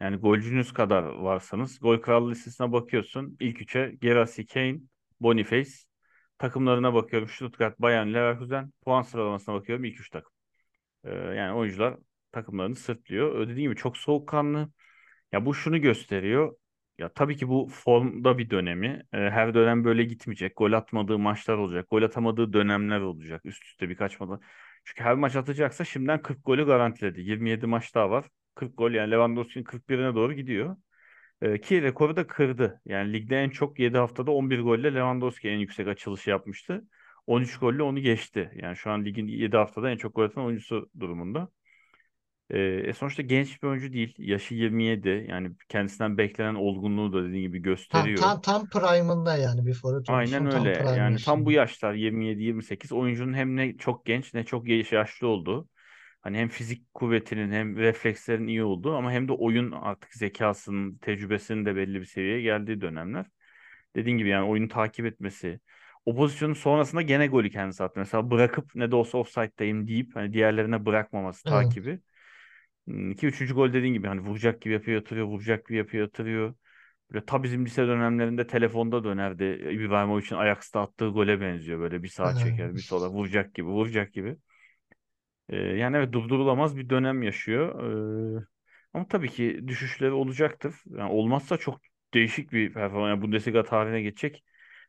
[0.00, 3.36] Yani golcünüz kadar varsanız gol kralı listesine bakıyorsun.
[3.40, 4.80] İlk üçe Girassi, Kane,
[5.20, 5.87] Boniface.
[6.38, 7.28] Takımlarına bakıyorum.
[7.28, 8.72] Stuttgart, Bayern, Leverkusen.
[8.84, 9.84] Puan sıralamasına bakıyorum.
[9.84, 10.32] İlk üç takım.
[11.04, 11.96] Ee, yani oyuncular
[12.32, 13.40] takımlarını sırtlıyor.
[13.40, 14.70] Ee, Dediğim gibi çok soğukkanlı.
[15.32, 16.56] Ya bu şunu gösteriyor.
[16.98, 18.86] Ya tabii ki bu formda bir dönemi.
[19.12, 20.56] Ee, her dönem böyle gitmeyecek.
[20.56, 21.90] Gol atmadığı maçlar olacak.
[21.90, 23.40] Gol atamadığı dönemler olacak.
[23.46, 24.40] Üst üste birkaç maç.
[24.84, 27.20] Çünkü her maç atacaksa şimdiden 40 golü garantiledi.
[27.20, 28.24] 27 maç daha var.
[28.54, 30.76] 40 gol yani Lewandowski'nin 41'ine doğru gidiyor.
[31.42, 32.80] Ee, ki rekoru da kırdı.
[32.86, 36.84] Yani ligde en çok 7 haftada 11 golle Lewandowski en yüksek açılışı yapmıştı.
[37.26, 38.50] 13 golle onu geçti.
[38.56, 41.48] Yani şu an ligin 7 haftada en çok gol atan oyuncusu durumunda.
[42.50, 44.14] E sonuçta genç bir oyuncu değil.
[44.18, 45.26] Yaşı 27.
[45.28, 48.14] Yani kendisinden beklenen olgunluğu da dediğin gibi Tam gösteriyor.
[48.14, 50.68] tam tam prime'ında yani bir forvet Aynen tam öyle.
[50.72, 55.26] prime Yani tam bu yaşlar 27-28 oyuncunun hem ne çok genç ne çok yaş- yaşlı
[55.28, 55.68] olduğu.
[56.22, 61.66] Hani hem fizik kuvvetinin hem reflekslerin iyi olduğu ama hem de oyun artık zekasının, tecrübesinin
[61.66, 63.26] de belli bir seviyeye geldiği dönemler.
[63.96, 65.60] Dediğin gibi yani oyunu takip etmesi.
[66.04, 68.00] O pozisyonun sonrasında gene golü kendisi attı.
[68.00, 71.46] Mesela bırakıp ne de olsa offside'dayım deyip hani diğerlerine bırakmaması Evet.
[71.46, 72.00] takibi.
[72.88, 76.54] Hmm, Ki üçüncü gol dediğin gibi hani vuracak gibi yapıyor yatırıyor, vuracak gibi yapıyor yatırıyor.
[77.12, 79.44] Böyle ta bizim lise dönemlerinde telefonda dönerdi.
[79.72, 81.80] İbrahimovic'in ayaksta attığı gole benziyor.
[81.80, 84.36] Böyle bir sağa çeker, bir sola vuracak gibi, vuracak gibi.
[85.48, 87.84] Ee, yani evet durdurulamaz bir dönem yaşıyor.
[88.42, 88.46] Ee,
[88.94, 90.74] ama tabii ki düşüşleri olacaktır.
[90.86, 91.80] Yani olmazsa çok
[92.14, 93.08] değişik bir performans.
[93.10, 94.44] Yani Bundesliga tarihine geçecek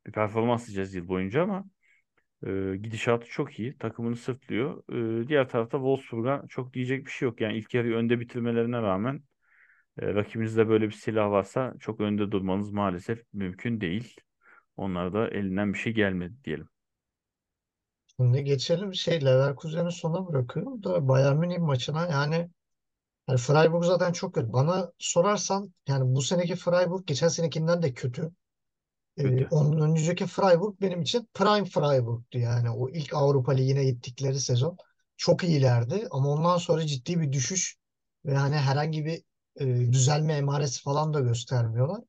[0.07, 1.65] bir performans diyeceğiz yıl boyunca ama
[2.47, 3.77] e, gidişatı çok iyi.
[3.77, 4.83] Takımını sırtlıyor.
[5.23, 7.41] E, diğer tarafta Wolfsburg'a çok diyecek bir şey yok.
[7.41, 9.23] Yani ilk yarıyı önde bitirmelerine rağmen
[9.99, 14.15] e, rakibinizde böyle bir silah varsa çok önde durmanız maalesef mümkün değil.
[14.77, 16.69] Onlar da elinden bir şey gelmedi diyelim.
[18.19, 22.49] Şimdi geçelim şey Leverkusen'i sona bırakıyorum da Bayern Münih maçına yani,
[23.29, 24.53] yani Freiburg zaten çok kötü.
[24.53, 28.31] Bana sorarsan yani bu seneki Freiburg geçen senekinden de kötü.
[29.17, 29.47] Ee, Kötü.
[29.51, 34.77] onun önceki Freiburg benim için Prime Freiburg'tu yani o ilk Avrupa Ligi'ne gittikleri sezon.
[35.17, 37.77] Çok iyilerdi ama ondan sonra ciddi bir düşüş
[38.25, 39.23] ve hani herhangi bir
[39.59, 42.01] e, düzelme emaresi falan da göstermiyorlar.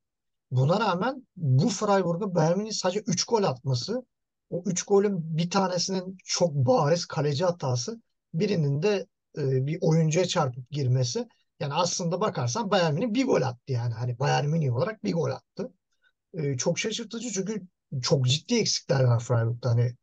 [0.51, 4.05] Buna rağmen bu Freiburg'a Bayern Münih sadece 3 gol atması,
[4.51, 8.03] o 3 golün bir tanesinin çok bariz kaleci hatası,
[8.35, 9.07] birinin de
[9.39, 11.29] e, bir oyuncuya çarpıp girmesi.
[11.61, 13.95] Yani aslında bakarsan Bayern Münih bir gol attı yani.
[13.95, 15.73] Hani Bayern Münih olarak bir gol attı.
[16.35, 17.63] E, çok şaşırtıcı çünkü
[18.03, 19.71] çok ciddi eksikler var Freiburg'da.
[19.71, 19.95] Hani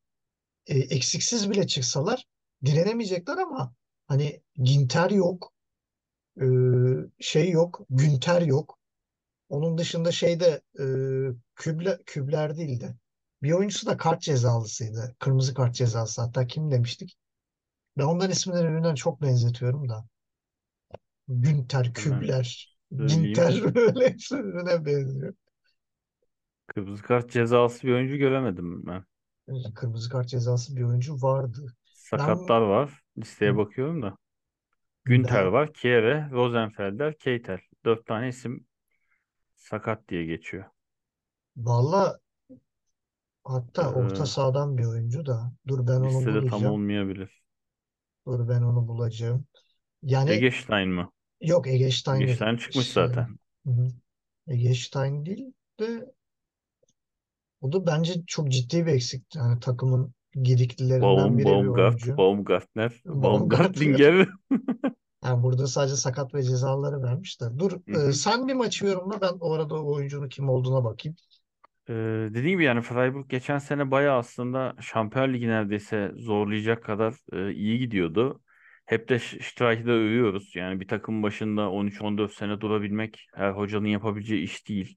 [0.68, 2.26] e, eksiksiz bile çıksalar
[2.66, 3.74] direnemeyecekler ama
[4.08, 5.54] hani Ginter yok,
[6.42, 6.46] e,
[7.20, 8.80] şey yok, Günter yok.
[9.50, 10.86] Onun dışında şeyde e,
[11.56, 12.96] Kübler, Kübler değildi.
[13.44, 15.16] Bir oyuncusu da kart cezalısıydı.
[15.20, 16.22] Kırmızı kart cezası.
[16.22, 17.18] Hatta kim demiştik?
[17.98, 20.06] Ben onların isimleri birbirine çok benzetiyorum da.
[21.28, 22.78] Günter, Kübler.
[23.08, 25.34] Ginter böyle hepsi birbirine benziyor.
[26.68, 29.04] Kırmızı kart cezası bir oyuncu göremedim ben.
[29.76, 31.76] Kırmızı kart cezası bir oyuncu vardı.
[32.18, 33.02] Ben Sakatlar var.
[33.18, 34.18] Listeye bakıyorum da.
[35.06, 37.60] Günter Daha var, Kehre, Rosenfelder, Keitel.
[37.86, 38.68] Dört tane isim
[39.56, 40.66] sakat diye geçiyor.
[41.58, 42.20] valla
[43.48, 45.54] hatta orta Ee, sahadan bir oyuncu da.
[45.68, 46.74] Dur ben onu listede tam bulacağım.
[46.74, 47.42] olmayabilir.
[48.28, 49.46] Dur ben onu bulacağım.
[50.04, 51.08] Yani Eggestein mi?
[51.42, 51.68] yok
[52.20, 52.20] değil.
[52.20, 53.30] Eggestein çıkmış Şey, zaten.
[53.66, 53.72] hı
[55.26, 56.14] değil de
[57.62, 59.38] o da bence çok ciddi bir eksikti.
[59.38, 62.18] Yani takımın gediklilerinden Baum, biri bir Baumgart, oyuncu.
[62.18, 64.02] Baumgartner, Baumgartner.
[64.02, 64.28] Baumgartlinger.
[65.24, 67.60] Yani burada sadece sakat ve cezaları vermiş de.
[67.60, 68.14] Dur Hı e, hı.
[68.14, 71.16] sen bir maçı yorumla ben o arada o oyuncunun kim olduğuna bakayım.
[72.34, 77.80] Dediğim gibi yani Freiburg geçen sene bayağı aslında Şampiyon Ligi neredeyse zorlayacak kadar e, iyi
[77.80, 78.42] gidiyordu.
[78.86, 80.56] Hep de Ş- Streich'i de övüyoruz.
[80.56, 84.96] Yani bir takımın başında 13-14 sene durabilmek her hocanın yapabileceği iş değil.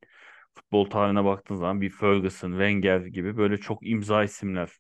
[0.55, 4.71] Futbol tarihine baktığın zaman bir Ferguson, Wenger gibi böyle çok imza isimler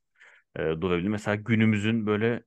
[0.56, 1.08] e, durabilir.
[1.08, 2.42] Mesela günümüzün böyle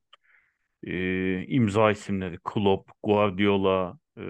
[0.88, 4.24] e, imza isimleri Klopp, Guardiola, e,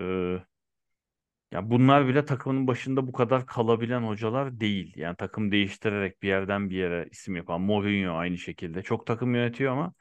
[1.54, 4.94] ya bunlar bile takımın başında bu kadar kalabilen hocalar değil.
[4.98, 8.82] Yani takım değiştirerek bir yerden bir yere isim yapan Mourinho aynı şekilde.
[8.84, 9.94] Çok takım yönetiyor ama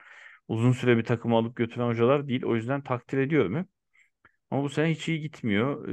[0.49, 2.45] uzun süre bir takımı alıp götüren hocalar değil.
[2.45, 3.67] O yüzden takdir ediyorum hep.
[4.51, 5.89] Ama bu sene hiç iyi gitmiyor.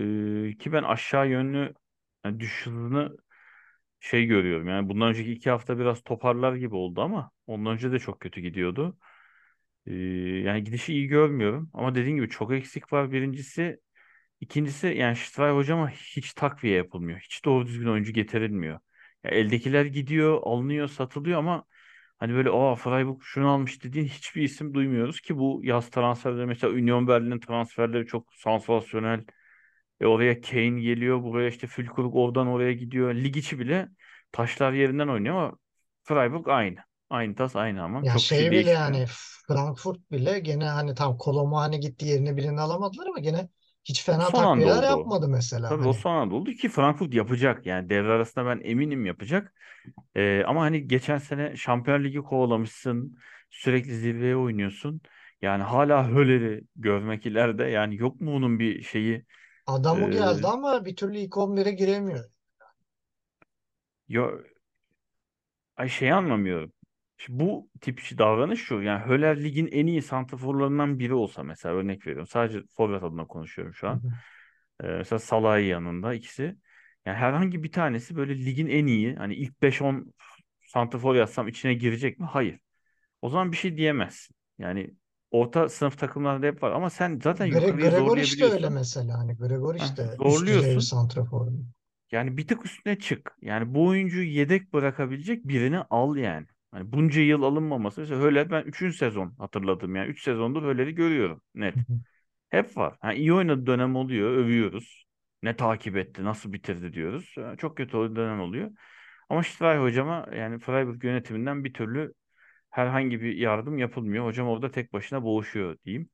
[0.50, 1.74] Ee, ki ben aşağı yönlü
[2.26, 2.68] yani düşüş
[4.00, 4.68] şey görüyorum.
[4.68, 8.42] Yani bundan önceki iki hafta biraz toparlar gibi oldu ama ondan önce de çok kötü
[8.42, 8.98] gidiyordu.
[9.88, 9.94] Ee,
[10.46, 11.70] yani gidişi iyi görmüyorum.
[11.74, 13.12] Ama dediğim gibi çok eksik var.
[13.12, 13.80] Birincisi
[14.42, 17.20] İkincisi yani Şitray hocama hiç takviye yapılmıyor.
[17.20, 18.80] Hiç doğru düzgün oyuncu getirilmiyor.
[19.24, 21.64] Ya eldekiler gidiyor, alınıyor, satılıyor ama
[22.20, 26.74] hani böyle aa Freiburg şunu almış dediğin hiçbir isim duymuyoruz ki bu yaz transferleri mesela
[26.74, 29.26] Union Berlin'in transferleri çok sansasyonel.
[30.00, 33.16] E oraya Kane geliyor, buraya işte Füllkrug oradan oraya gidiyor.
[33.16, 33.90] Lig içi bile
[34.32, 35.58] taşlar yerinden oynuyor ama
[36.04, 36.78] Freiburg aynı.
[37.10, 38.72] Aynı tas aynı ama Ya çok şey şey bile değişmiyor.
[38.72, 39.06] yani
[39.48, 43.50] Frankfurt bile gene hani tam Kolomu hani gitti yerine birini alamadılar ama gene
[43.90, 45.10] hiç O fena son takviyeler oldu o.
[45.10, 45.94] yapmadı mesela Tabii o hani.
[45.94, 49.54] son anda oldu ki Frankfurt yapacak yani devre arasında ben eminim yapacak.
[50.16, 53.18] Ee, ama hani geçen sene Şampiyon Ligi kovalamışsın.
[53.50, 55.02] Sürekli zirveye oynuyorsun.
[55.42, 57.64] Yani hala Höller'i görmek ileride.
[57.66, 59.26] Yani yok mu onun bir şeyi?
[59.66, 62.30] Adamı Ee, geldi ama bir türlü ilk 11'e giremiyor.
[64.08, 64.42] yo,
[65.78, 66.74] ay şeyi anlamıyorum.
[67.22, 68.82] Şimdi bu tip davranış şu.
[68.82, 72.28] Yani Höller ligin en iyi santraforlarından biri olsa mesela örnek veriyorum.
[72.28, 74.02] Sadece forvet adına konuşuyorum şu an.
[74.84, 76.56] Ee, mesela Salah'ı yanında ikisi.
[77.06, 79.16] Yani herhangi bir tanesi böyle ligin en iyi.
[79.16, 80.14] Hani ilk beş on
[80.68, 82.26] santrafor yazsam içine girecek mi?
[82.26, 82.60] Hayır.
[83.22, 84.36] O zaman bir şey diyemezsin.
[84.58, 84.94] Yani
[85.32, 89.38] orta sınıf takımlarda hep var ama sen zaten Gre yukarıyı Gregor işte öyle mesela hani
[89.38, 90.80] Gregor işte bir zorluyorsun.
[90.80, 91.48] santrafor.
[92.12, 93.36] Yani bir tık üstüne çık.
[93.42, 96.48] Yani bu oyuncuyu yedek bırakabilecek birini al yani.
[96.72, 98.02] Hani bunca yıl alınmaması.
[98.02, 100.08] Mesela Höller ben üçüncü sezon hatırladım yani.
[100.10, 101.80] 3 sezondur Höller'i görüyorum net.
[102.50, 102.98] Hep var.
[103.02, 105.06] Ha, iyi oynadığı dönem oluyor, övüyoruz.
[105.44, 107.34] Ne takip etti, nasıl bitirdi diyoruz.
[107.38, 108.72] Ha, Çok kötü dönem oluyor.
[109.30, 112.14] Ama Stray hocama yani Freiburg yönetiminden bir türlü
[112.72, 114.26] herhangi bir yardım yapılmıyor.
[114.26, 116.10] Hocam orada tek başına boğuşuyor diyeyim.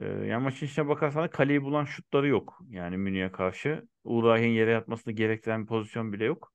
[0.00, 2.60] Ee, yani maçın içine bakarsan kaleyi bulan şutları yok.
[2.70, 3.88] Yani Münih'e karşı.
[4.04, 6.53] Uğraş'ın yere yatmasını gerektiren bir pozisyon bile yok.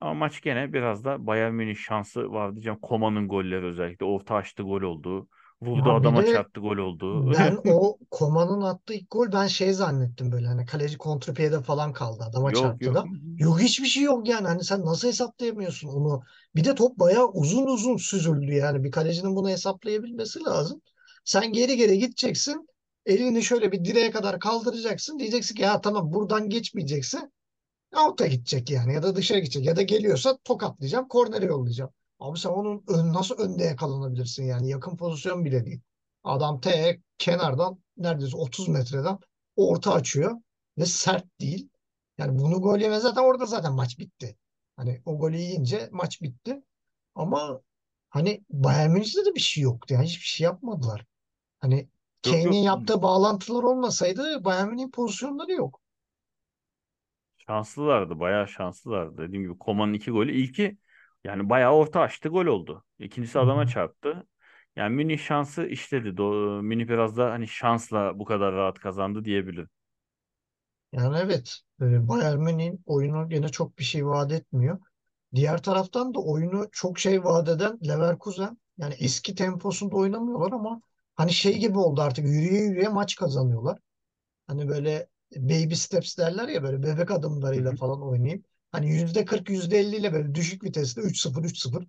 [0.00, 2.78] Ama maç gene biraz da Bayern Münih şansı var diyeceğim.
[2.82, 4.04] Koma'nın golleri özellikle.
[4.06, 5.28] Orta açtı gol oldu.
[5.62, 7.30] Vurdu Ya adama çarptı gol oldu.
[7.30, 12.24] ben o Koma'nın attığı ilk gol ben şey zannettim böyle hani kaleci kontrpiyede falan kaldı
[12.24, 12.94] adama Yok çarptı yok.
[12.94, 13.04] da.
[13.38, 16.22] Yok hiçbir şey yok yani hani sen nasıl hesaplayamıyorsun onu.
[16.56, 20.82] Bir de top bayağı uzun uzun süzüldü yani bir kalecinin bunu hesaplayabilmesi lazım.
[21.24, 22.68] Sen geri geri gideceksin
[23.06, 27.32] elini şöyle bir direğe kadar kaldıracaksın diyeceksin ki ya tamam buradan geçmeyeceksin
[27.96, 31.90] Out'a gidecek yani ya da dışarı gidecek ya da geliyorsa tokatlayacağım, kornere yollayacağım.
[32.18, 35.80] Abi sen onun ön, nasıl önde yakalanabilirsin yani yakın pozisyon bile değil.
[36.24, 39.18] Adam T kenardan neredeyse 30 metreden
[39.56, 40.36] orta açıyor
[40.78, 41.68] ve sert değil.
[42.18, 44.36] Yani bunu gol yeme zaten orada zaten maç bitti.
[44.76, 46.62] Hani o golü yiyince maç bitti.
[47.14, 47.60] Ama
[48.10, 51.06] hani Bayern Münih'te de bir şey yoktu yani hiçbir şey yapmadılar.
[51.60, 51.88] Hani
[52.22, 55.79] Kane'in yaptığı bağlantılar olmasaydı Bayern Münih'in pozisyonları yok.
[57.46, 58.20] Şanslılardı.
[58.20, 59.18] Bayağı şanslılardı.
[59.18, 60.32] Dediğim gibi Koma'nın iki golü.
[60.32, 60.78] İlki
[61.24, 62.84] yani bayağı orta açtı gol oldu.
[62.98, 64.26] İkincisi adama çarptı.
[64.76, 66.16] Yani Münih şansı işledi.
[66.16, 69.68] Do Münih biraz da hani şansla bu kadar rahat kazandı diyebilirim.
[70.92, 74.80] Yani evet, e, Bayern Münih'in oyunu gene çok bir şey vaat etmiyor.
[75.34, 78.58] Diğer taraftan da oyunu çok şey vaat eden Leverkusen.
[78.78, 80.82] Yani eski temposunda oynamıyorlar ama
[81.14, 83.78] hani şey gibi oldu artık yürüye yürüye maç kazanıyorlar.
[84.48, 89.78] Hani böyle baby steps derler ya böyle bebek adımlarıyla falan oynayıp hani yüzde 40 yüzde
[89.78, 91.86] 50 ile böyle düşük viteste 3-0 3-0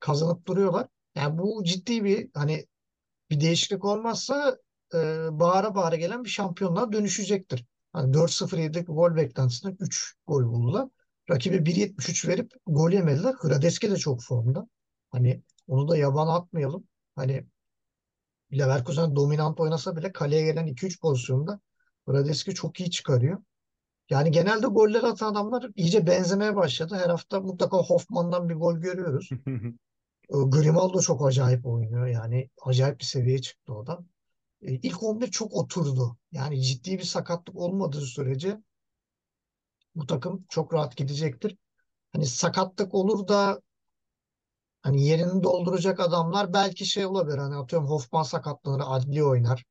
[0.00, 0.86] kazanıp duruyorlar.
[1.14, 2.66] Yani bu ciddi bir hani
[3.30, 4.58] bir değişiklik olmazsa
[4.94, 4.98] e,
[5.32, 7.64] bağıra bağıra gelen bir şampiyonluğa dönüşecektir.
[7.92, 10.88] Hani 4-0 yedik gol beklentisinden 3 gol buldular.
[11.30, 13.34] Rakibe 1.73 verip gol yemediler.
[13.42, 14.68] Hradeski de çok formda.
[15.10, 16.84] Hani onu da yabana atmayalım.
[17.16, 17.46] Hani
[18.52, 21.60] Leverkusen dominant oynasa bile kaleye gelen 2-3 pozisyonda
[22.08, 23.38] Hradeski çok iyi çıkarıyor.
[24.10, 26.96] Yani genelde goller atan adamlar iyice benzemeye başladı.
[27.04, 29.30] Her hafta mutlaka Hoffman'dan bir gol görüyoruz.
[30.30, 32.06] E, Grimaldo çok acayip oynuyor.
[32.06, 34.00] Yani acayip bir seviyeye çıktı o da.
[34.62, 36.16] E, İlk 11 çok oturdu.
[36.32, 38.60] Yani ciddi bir sakatlık olmadığı sürece
[39.94, 41.56] bu takım çok rahat gidecektir.
[42.12, 43.60] Hani sakatlık olur da
[44.82, 47.38] hani yerini dolduracak adamlar belki şey olabilir.
[47.38, 49.64] Hani atıyorum Hoffman sakatlanır, Adli oynar.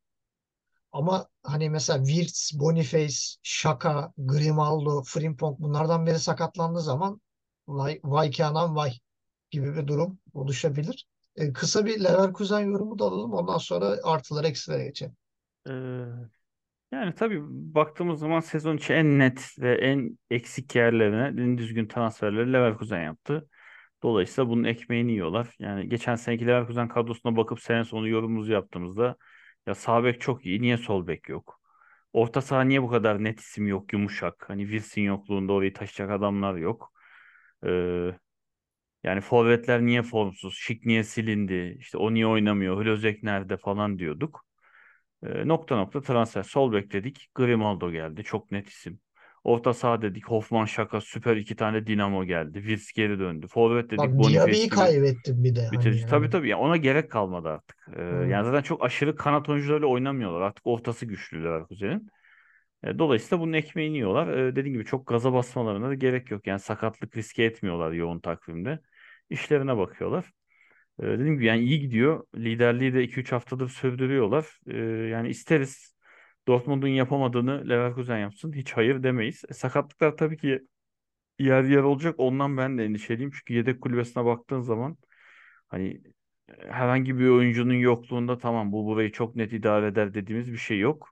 [0.91, 7.21] Ama hani mesela Wirtz, Boniface, Şaka, Grimaldo, Frimpong bunlardan biri sakatlandığı zaman
[7.67, 8.91] vay, vay ki anam vay
[9.51, 11.07] gibi bir durum oluşabilir.
[11.35, 13.33] E, kısa bir Leverkusen yorumu da alalım.
[13.33, 15.15] Ondan sonra artılara eksilere geçelim.
[15.67, 15.71] Ee,
[16.91, 22.53] yani tabii baktığımız zaman sezon içi en net ve en eksik yerlerine en düzgün transferleri
[22.53, 23.49] Leverkusen yaptı.
[24.03, 25.55] Dolayısıyla bunun ekmeğini yiyorlar.
[25.59, 29.15] Yani geçen seneki Leverkusen kadrosuna bakıp sene sonu yorumumuzu yaptığımızda
[29.69, 30.61] ya sağ bek çok iyi.
[30.61, 31.61] Niye sol bek yok?
[32.13, 34.45] Orta saha niye bu kadar net isim yok, yumuşak?
[34.49, 36.93] Hani Wilson yokluğunda orayı taşıyacak adamlar yok.
[37.67, 38.11] Ee,
[39.03, 40.55] yani forvetler niye formsuz?
[40.57, 41.77] Şik niye silindi?
[41.79, 42.85] İşte o niye oynamıyor?
[42.85, 44.45] Hlozek nerede falan diyorduk.
[45.23, 46.43] Ee, nokta nokta transfer.
[46.43, 47.31] Sol bek dedik.
[47.35, 48.23] Grimaldo geldi.
[48.25, 49.01] Çok net isim.
[49.43, 50.25] Orta saha dedik.
[50.25, 52.59] Hoffman Şaka süper iki tane dinamo geldi.
[52.59, 53.47] Wirtz geri döndü.
[53.47, 53.99] Forvet dedik.
[53.99, 56.05] Bak Diaby'i kaybettim bir de hani bitirici.
[56.05, 56.31] Tabii yani.
[56.31, 56.49] tabii.
[56.49, 57.87] Yani ona gerek kalmadı artık.
[57.95, 58.27] Ee, Hı.
[58.27, 60.41] yani zaten çok aşırı kanat oyuncularıyla oynamıyorlar.
[60.41, 62.09] Artık ortası güçlü Leverkusen'in.
[62.83, 64.27] E, Dolayısıyla bunun ekmeğini yiyorlar.
[64.37, 66.47] E, dediğim gibi çok gaza basmalarına da gerek yok.
[66.47, 68.79] Yani sakatlık riske etmiyorlar yoğun takvimde.
[69.29, 70.31] İşlerine bakıyorlar.
[70.99, 72.23] E, dediğim gibi yani iyi gidiyor.
[72.35, 74.59] Liderliği de 2-3 haftadır sürdürüyorlar.
[74.67, 74.77] E,
[75.09, 75.95] yani isteriz
[76.49, 78.53] Dortmund'un yapamadığını Leverkusen yapsın.
[78.53, 79.43] Hiç hayır demeyiz.
[79.49, 80.61] E, sakatlıklar tabii ki
[81.39, 82.15] yer yer olacak.
[82.17, 83.31] Ondan ben de endişeliyim.
[83.31, 84.97] Çünkü yedek kulübesine baktığın zaman
[85.67, 86.01] hani
[86.49, 90.79] e, herhangi bir oyuncunun yokluğunda tamam bu burayı çok net idare eder dediğimiz bir şey
[90.79, 91.09] yok.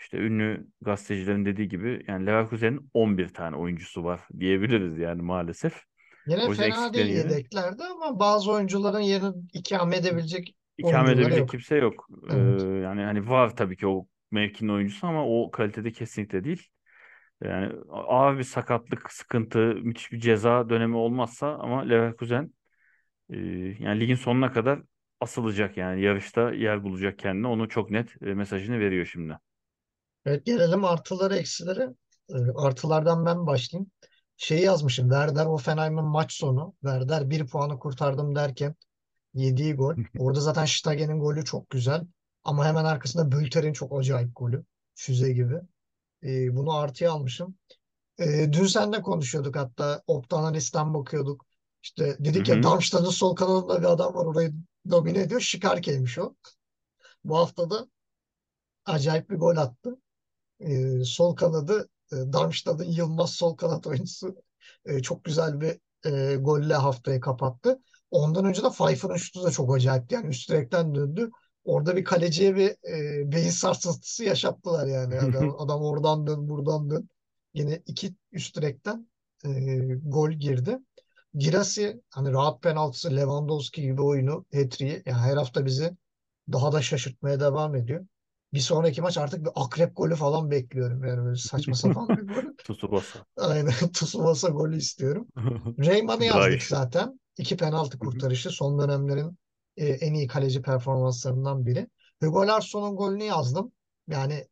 [0.00, 5.82] İşte ünlü gazetecilerin dediği gibi yani Leverkusen'in 11 tane oyuncusu var diyebiliriz yani maalesef.
[6.26, 11.50] Yine O fena değil yine yedeklerde ama bazı oyuncuların yerini ikame edebilecek ikame edebilecek yok.
[11.50, 12.08] kimse yok.
[12.30, 12.62] Ee, Evet.
[12.84, 16.68] yani hani var tabii ki o mevkinin oyuncusu ama o kalitede kesinlikle değil.
[17.44, 22.54] Yani ağır bir sakatlık, sıkıntı, müthiş bir ceza dönemi olmazsa ama Leverkusen
[23.30, 23.36] e,
[23.78, 24.80] yani ligin sonuna kadar
[25.20, 27.46] asılacak yani yarışta yer bulacak kendine.
[27.46, 29.38] Onu çok net e, mesajını veriyor şimdi.
[30.26, 31.88] Evet gelelim artıları eksilere.
[32.30, 33.90] Ee, artılardan ben başlayayım.
[34.36, 35.08] Şeyi yazmışım.
[35.08, 36.74] Werder Hoffenheim'in maç sonu.
[36.80, 38.74] Werder bir puanı kurtardım derken
[39.34, 39.94] yediği gol.
[40.18, 42.02] Orada zaten Stegen'in golü çok güzel.
[42.48, 44.64] Ama hemen arkasında Bülter'in çok acayip golü.
[44.94, 45.54] Füze gibi.
[46.22, 47.54] Ee, bunu artıya almışım.
[48.18, 50.02] Ee, dün seninle konuşuyorduk hatta.
[50.06, 51.46] Opta analisten bakıyorduk.
[51.82, 52.62] İşte dedik ya hı.
[52.62, 54.24] Darmstadt'ın sol kanadında bir adam var.
[54.24, 54.52] Orayı
[54.90, 55.40] domine ediyor.
[55.40, 56.34] Şikarke'ymiş o.
[57.24, 57.88] Bu hafta da
[58.84, 59.98] acayip bir gol attı.
[60.60, 64.42] Ee, sol kanadı e, Darmstadt'ın Yılmaz sol kanat oyuncusu
[64.84, 65.80] e, çok güzel bir
[66.10, 67.82] e, golle haftayı kapattı.
[68.10, 70.14] Ondan önce de Pfeiffer'ın şutu da çok acayipti.
[70.14, 71.30] Yani üst direkten döndü.
[71.64, 75.20] Orada bir kaleciye bir e, beyin sarsıntısı yaşattılar yani.
[75.20, 77.08] Adam, adam oradan dön buradan dön.
[77.54, 79.08] Yine iki üst direkten
[79.44, 79.48] e,
[80.02, 80.78] gol girdi.
[81.34, 85.96] Girasi hani rahat penaltısı Lewandowski gibi oyunu hat-trick'i yani her hafta bizi
[86.52, 88.06] daha da şaşırtmaya devam ediyor.
[88.52, 91.04] Bir sonraki maç artık bir akrep golü falan bekliyorum.
[91.04, 92.42] Yani böyle saçma sapan bir gol.
[92.74, 93.18] Tsubasa.
[93.36, 95.26] Aynen Tsubasa golü istiyorum.
[95.78, 97.20] Reyman'ı yazdık zaten.
[97.38, 99.38] İki penaltı kurtarışı son dönemlerin
[99.78, 101.88] e, en iyi kaleci performanslarından biri.
[102.22, 103.72] Hugo Larsson'un golünü yazdım.
[104.08, 104.46] Yani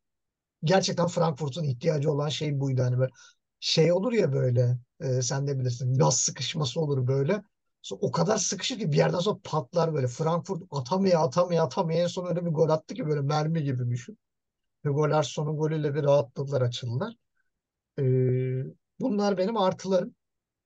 [0.65, 2.83] gerçekten Frankfurt'un ihtiyacı olan şey buydu.
[2.83, 3.13] Hani böyle
[3.61, 7.43] şey olur ya böyle e, sen de bilirsin gaz sıkışması olur böyle.
[7.93, 10.07] O kadar sıkışır ki bir yerden sonra patlar böyle.
[10.09, 12.01] Frankfurt atamıyor atamıyor atamıyor.
[12.01, 14.19] En son öyle bir gol attı ki böyle mermi gibi düşün.
[14.87, 17.15] Hugo Larsson'un golüyle bir rahatladılar açıldılar.
[17.99, 18.03] E,
[19.01, 20.15] bunlar benim artılarım.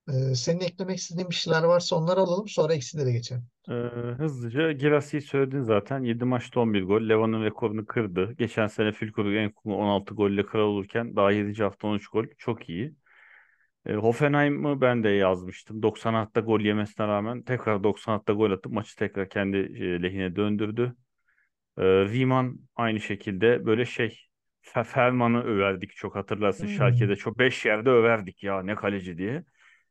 [0.08, 3.42] E, senin eklemek istediğin bir şeyler varsa onları alalım sonra eksilere geçelim.
[3.68, 3.72] Ee,
[4.18, 6.02] hızlıca Girassi'yi söyledin zaten.
[6.02, 7.08] 7 maçta 11 gol.
[7.08, 8.32] Levan'ın rekorunu kırdı.
[8.38, 11.62] Geçen sene Fülkur'u en 16 golle kral olurken daha 7.
[11.62, 12.24] hafta 13 gol.
[12.38, 12.94] Çok iyi.
[13.86, 15.82] E, Hoffenheim'ı ben de yazmıştım.
[15.82, 20.36] 90 hatta gol yemesine rağmen tekrar 90 hatta gol atıp maçı tekrar kendi e, lehine
[20.36, 20.96] döndürdü.
[21.78, 24.18] E, Riemann aynı şekilde böyle şey
[24.62, 26.66] Fe- Ferman'ı överdik çok hatırlarsın.
[26.66, 26.74] Hmm.
[26.74, 29.44] Schalke'de çok 5 yerde överdik ya ne kaleci diye.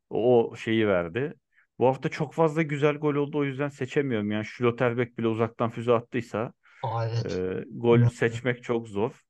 [0.09, 1.33] O şeyi verdi.
[1.79, 4.31] Bu hafta çok fazla güzel gol oldu o yüzden seçemiyorum.
[4.31, 7.27] Yani Schlotterbeck bile uzaktan füze attıysa Aa, evet.
[7.27, 8.09] E, gol İnanılmaz.
[8.09, 9.21] seçmek çok zor.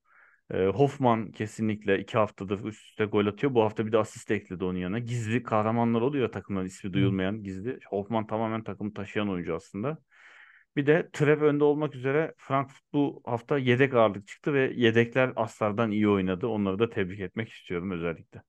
[0.53, 3.53] E, Hoffman kesinlikle iki haftadır üst üste gol atıyor.
[3.55, 4.99] Bu hafta bir de asist ekledi onun yanına.
[4.99, 6.99] Gizli kahramanlar oluyor ya takımların ismi Hı.
[6.99, 7.80] duyulmayan gizli.
[7.89, 9.97] Hoffman tamamen takımı taşıyan oyuncu aslında.
[10.75, 15.91] Bir de Trep önde olmak üzere Frankfurt bu hafta yedek ağırlık çıktı ve yedekler aslardan
[15.91, 16.47] iyi oynadı.
[16.47, 18.41] Onları da tebrik etmek istiyorum özellikle.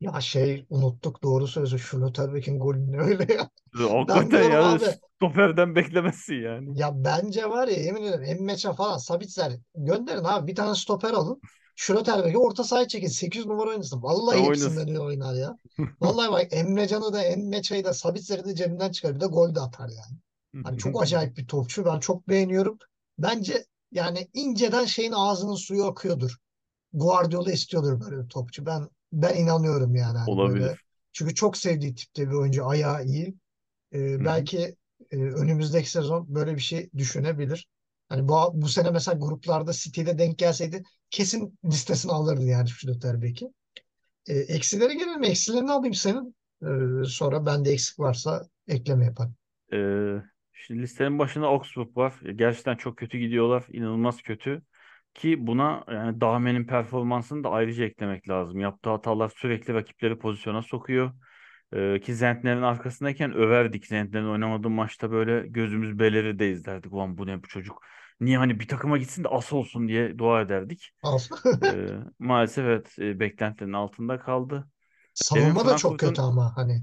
[0.00, 1.78] Ya şey unuttuk doğru sözü.
[1.78, 3.50] Schlotterbeck'in golünü öyle ya.
[3.78, 4.84] Ben Hakikaten diyorum ya abi
[5.16, 6.78] stoperden beklemezsin yani.
[6.78, 11.40] ya bence var ya yemin ederim Emmeç'e falan Sabitzer gönderin abi bir tane stoper alın.
[11.76, 13.08] Schlotterbeck'i orta sahaya çekin.
[13.08, 14.02] 8 numara oynasın.
[14.02, 14.86] Vallahi hepsinden oynasın.
[14.86, 15.56] iyi oynar ya.
[16.00, 19.14] Vallahi bak Emrecan'ı da Emmeç'e de Sabitzer'i de cebinden çıkar.
[19.14, 20.18] Bir de gol de atar yani.
[20.64, 21.84] Hani çok acayip bir topçu.
[21.84, 22.78] Ben çok beğeniyorum.
[23.18, 26.36] Bence yani inceden şeyin ağzının suyu akıyordur.
[26.92, 28.66] Guardiola istiyordur böyle bir topçu.
[28.66, 30.40] Ben ben inanıyorum yani hani böyle.
[30.40, 30.84] Olabilir.
[31.12, 32.66] Çünkü çok sevdiği tipte bir oyuncu.
[32.66, 33.34] Ayağı iyi.
[33.92, 34.24] Ee, hı.
[34.24, 34.76] belki
[35.10, 37.68] e, önümüzdeki sezon böyle bir şey düşünebilir.
[38.08, 43.48] Hani bu, bu sene mesela gruplarda City'de denk gelseydi kesin listesini alırdı yani Schlotterbeck'i.
[44.26, 45.24] E, eksilere gelelim.
[45.24, 46.36] Eksilerini alayım senin.
[46.62, 49.34] Ee, sonra bende eksik varsa ekleme yaparım.
[49.72, 49.76] Ee,
[50.52, 52.14] şimdi listenin başında Augsburg var.
[52.36, 53.64] Gerçekten çok kötü gidiyorlar.
[53.72, 54.62] İnanılmaz kötü.
[55.16, 58.60] Ki buna yani Dahme'nin performansını da ayrıca eklemek lazım.
[58.60, 61.12] Yaptığı hatalar sürekli rakipleri pozisyona sokuyor.
[61.72, 63.86] Ee, ki Zentner'in arkasındayken överdik.
[63.86, 66.92] Zentner'in oynamadığı maçta böyle gözümüz beleri de izlerdik.
[66.92, 67.82] Ulan bu ne bu çocuk.
[68.20, 70.90] Niye hani bir takıma gitsin de as olsun diye dua ederdik.
[71.64, 71.88] Ee,
[72.18, 74.68] maalesef evet e, beklentilerin altında kaldı.
[75.34, 76.82] Demin Savunma da çok kötü ama hani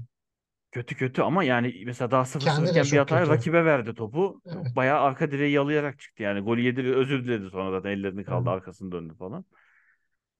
[0.74, 3.14] Kötü kötü ama yani mesela daha sıfır sıfırken bir kötü.
[3.14, 4.40] rakibe verdi topu.
[4.46, 4.76] Evet.
[4.76, 6.40] Bayağı arka direği yalayarak çıktı yani.
[6.40, 8.28] Golü yedi ve özür diledi sonra zaten ellerini evet.
[8.28, 9.44] kaldı arkasını döndü falan.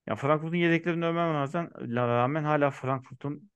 [0.07, 3.51] Ya Frankfurt'un yedeklerini övmem rağmen, rağmen hala Frankfurt'un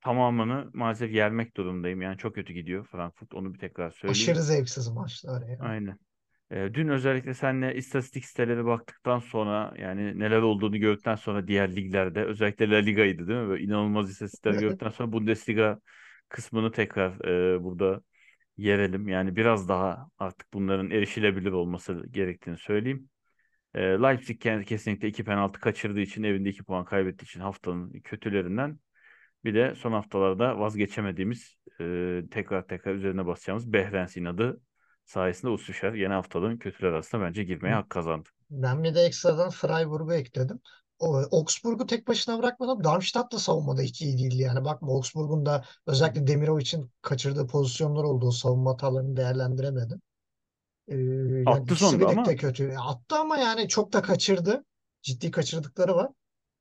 [0.00, 2.02] tamamını maalesef yermek durumdayım.
[2.02, 3.34] Yani çok kötü gidiyor Frankfurt.
[3.34, 4.42] Onu bir tekrar Aşırı söyleyeyim.
[4.42, 5.58] zevksiz maçlar ya.
[5.60, 5.98] Aynen.
[6.50, 12.24] Ee, dün özellikle seninle istatistik siteleri baktıktan sonra yani neler olduğunu gördükten sonra diğer liglerde
[12.24, 13.48] özellikle La Liga'ydı değil mi?
[13.48, 15.78] Böyle inanılmaz istatistikler gördükten sonra Bundesliga
[16.30, 17.26] kısmını tekrar
[17.56, 18.02] e, burada
[18.56, 19.08] yerelim.
[19.08, 23.10] Yani biraz daha artık bunların erişilebilir olması gerektiğini söyleyeyim.
[23.74, 28.78] E, Leipzig ke- kesinlikle iki penaltı kaçırdığı için evinde iki puan kaybettiği için haftanın kötülerinden.
[29.44, 34.60] Bir de son haftalarda vazgeçemediğimiz e, tekrar tekrar üzerine basacağımız Behrens inadı
[35.04, 38.28] sayesinde Usyşer yeni haftanın kötüler arasında bence girmeye hak kazandı.
[38.50, 40.60] Ben bir de ekstradan Freiburg'u ekledim.
[41.00, 42.84] O, Augsburg'u tek başına bırakmadım.
[42.84, 44.42] Darmstadt da savunmada hiç iyi değildi.
[44.42, 50.00] Yani bakma Augsburg'un da özellikle Demirovic'in kaçırdığı pozisyonlar olduğu savunma hatalarını değerlendiremedi.
[50.88, 52.64] Ee, yani Attı sonunda ama kötü.
[52.64, 54.64] Ya Attı ama yani çok da kaçırdı.
[55.02, 56.10] Ciddi kaçırdıkları var.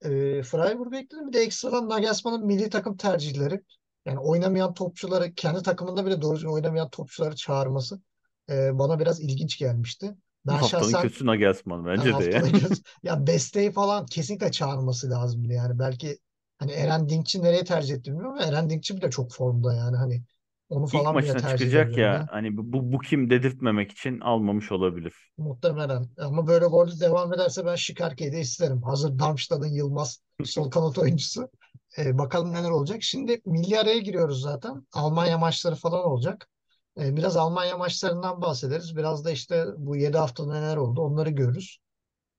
[0.01, 1.27] Ee, Freiburg'u ekledim.
[1.27, 3.61] Bir de ekstradan Nagelsmann'ın milli takım tercihleri.
[4.05, 8.01] Yani oynamayan topçuları, kendi takımında bile doğru oynamayan topçuları çağırması
[8.49, 10.15] e, bana biraz ilginç gelmişti.
[10.49, 12.51] Ben haftanın şahsen kötüsü Nagelsmann yani bence de yani.
[12.51, 15.79] göz ya Beste'yi falan kesinlikle çağırması lazımdı yani.
[15.79, 16.19] Belki
[16.59, 20.23] hani Eren Dinkçi nereye tercih etti bilmiyorum ama Eren Dinkçi de çok formda yani hani
[20.69, 22.29] onu İlk falan bile maçına tercih çıkacak ya edebilirdi.
[22.31, 25.31] hani bu, bu kim dedirtmemek için almamış olabilir.
[25.37, 26.09] Muhtemelen.
[26.17, 28.83] Ama böyle gol devam ederse ben Şikarke'yi de isterim.
[28.83, 31.49] Hazır Darmstadt'ın Yılmaz sol kanat oyuncusu.
[31.97, 33.03] Ee, bakalım neler olacak.
[33.03, 34.87] Şimdi milli araya giriyoruz zaten.
[34.93, 36.49] Almanya maçları falan olacak.
[36.97, 38.95] Ee, biraz Almanya maçlarından bahsederiz.
[38.95, 41.77] Biraz da işte bu 7 haftada neler oldu onları görürüz.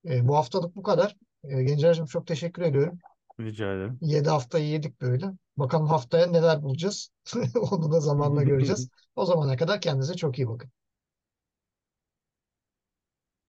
[0.09, 1.17] Ee, bu haftalık bu kadar.
[1.45, 2.99] Ee, Gencer'cim çok teşekkür ediyorum.
[3.41, 3.99] Rica ederim.
[4.01, 5.27] 7 haftayı yedik böyle.
[5.57, 7.11] Bakalım haftaya neler bulacağız.
[7.71, 8.89] Onu da zamanla göreceğiz.
[9.17, 10.71] O zamana kadar kendinize çok iyi bakın.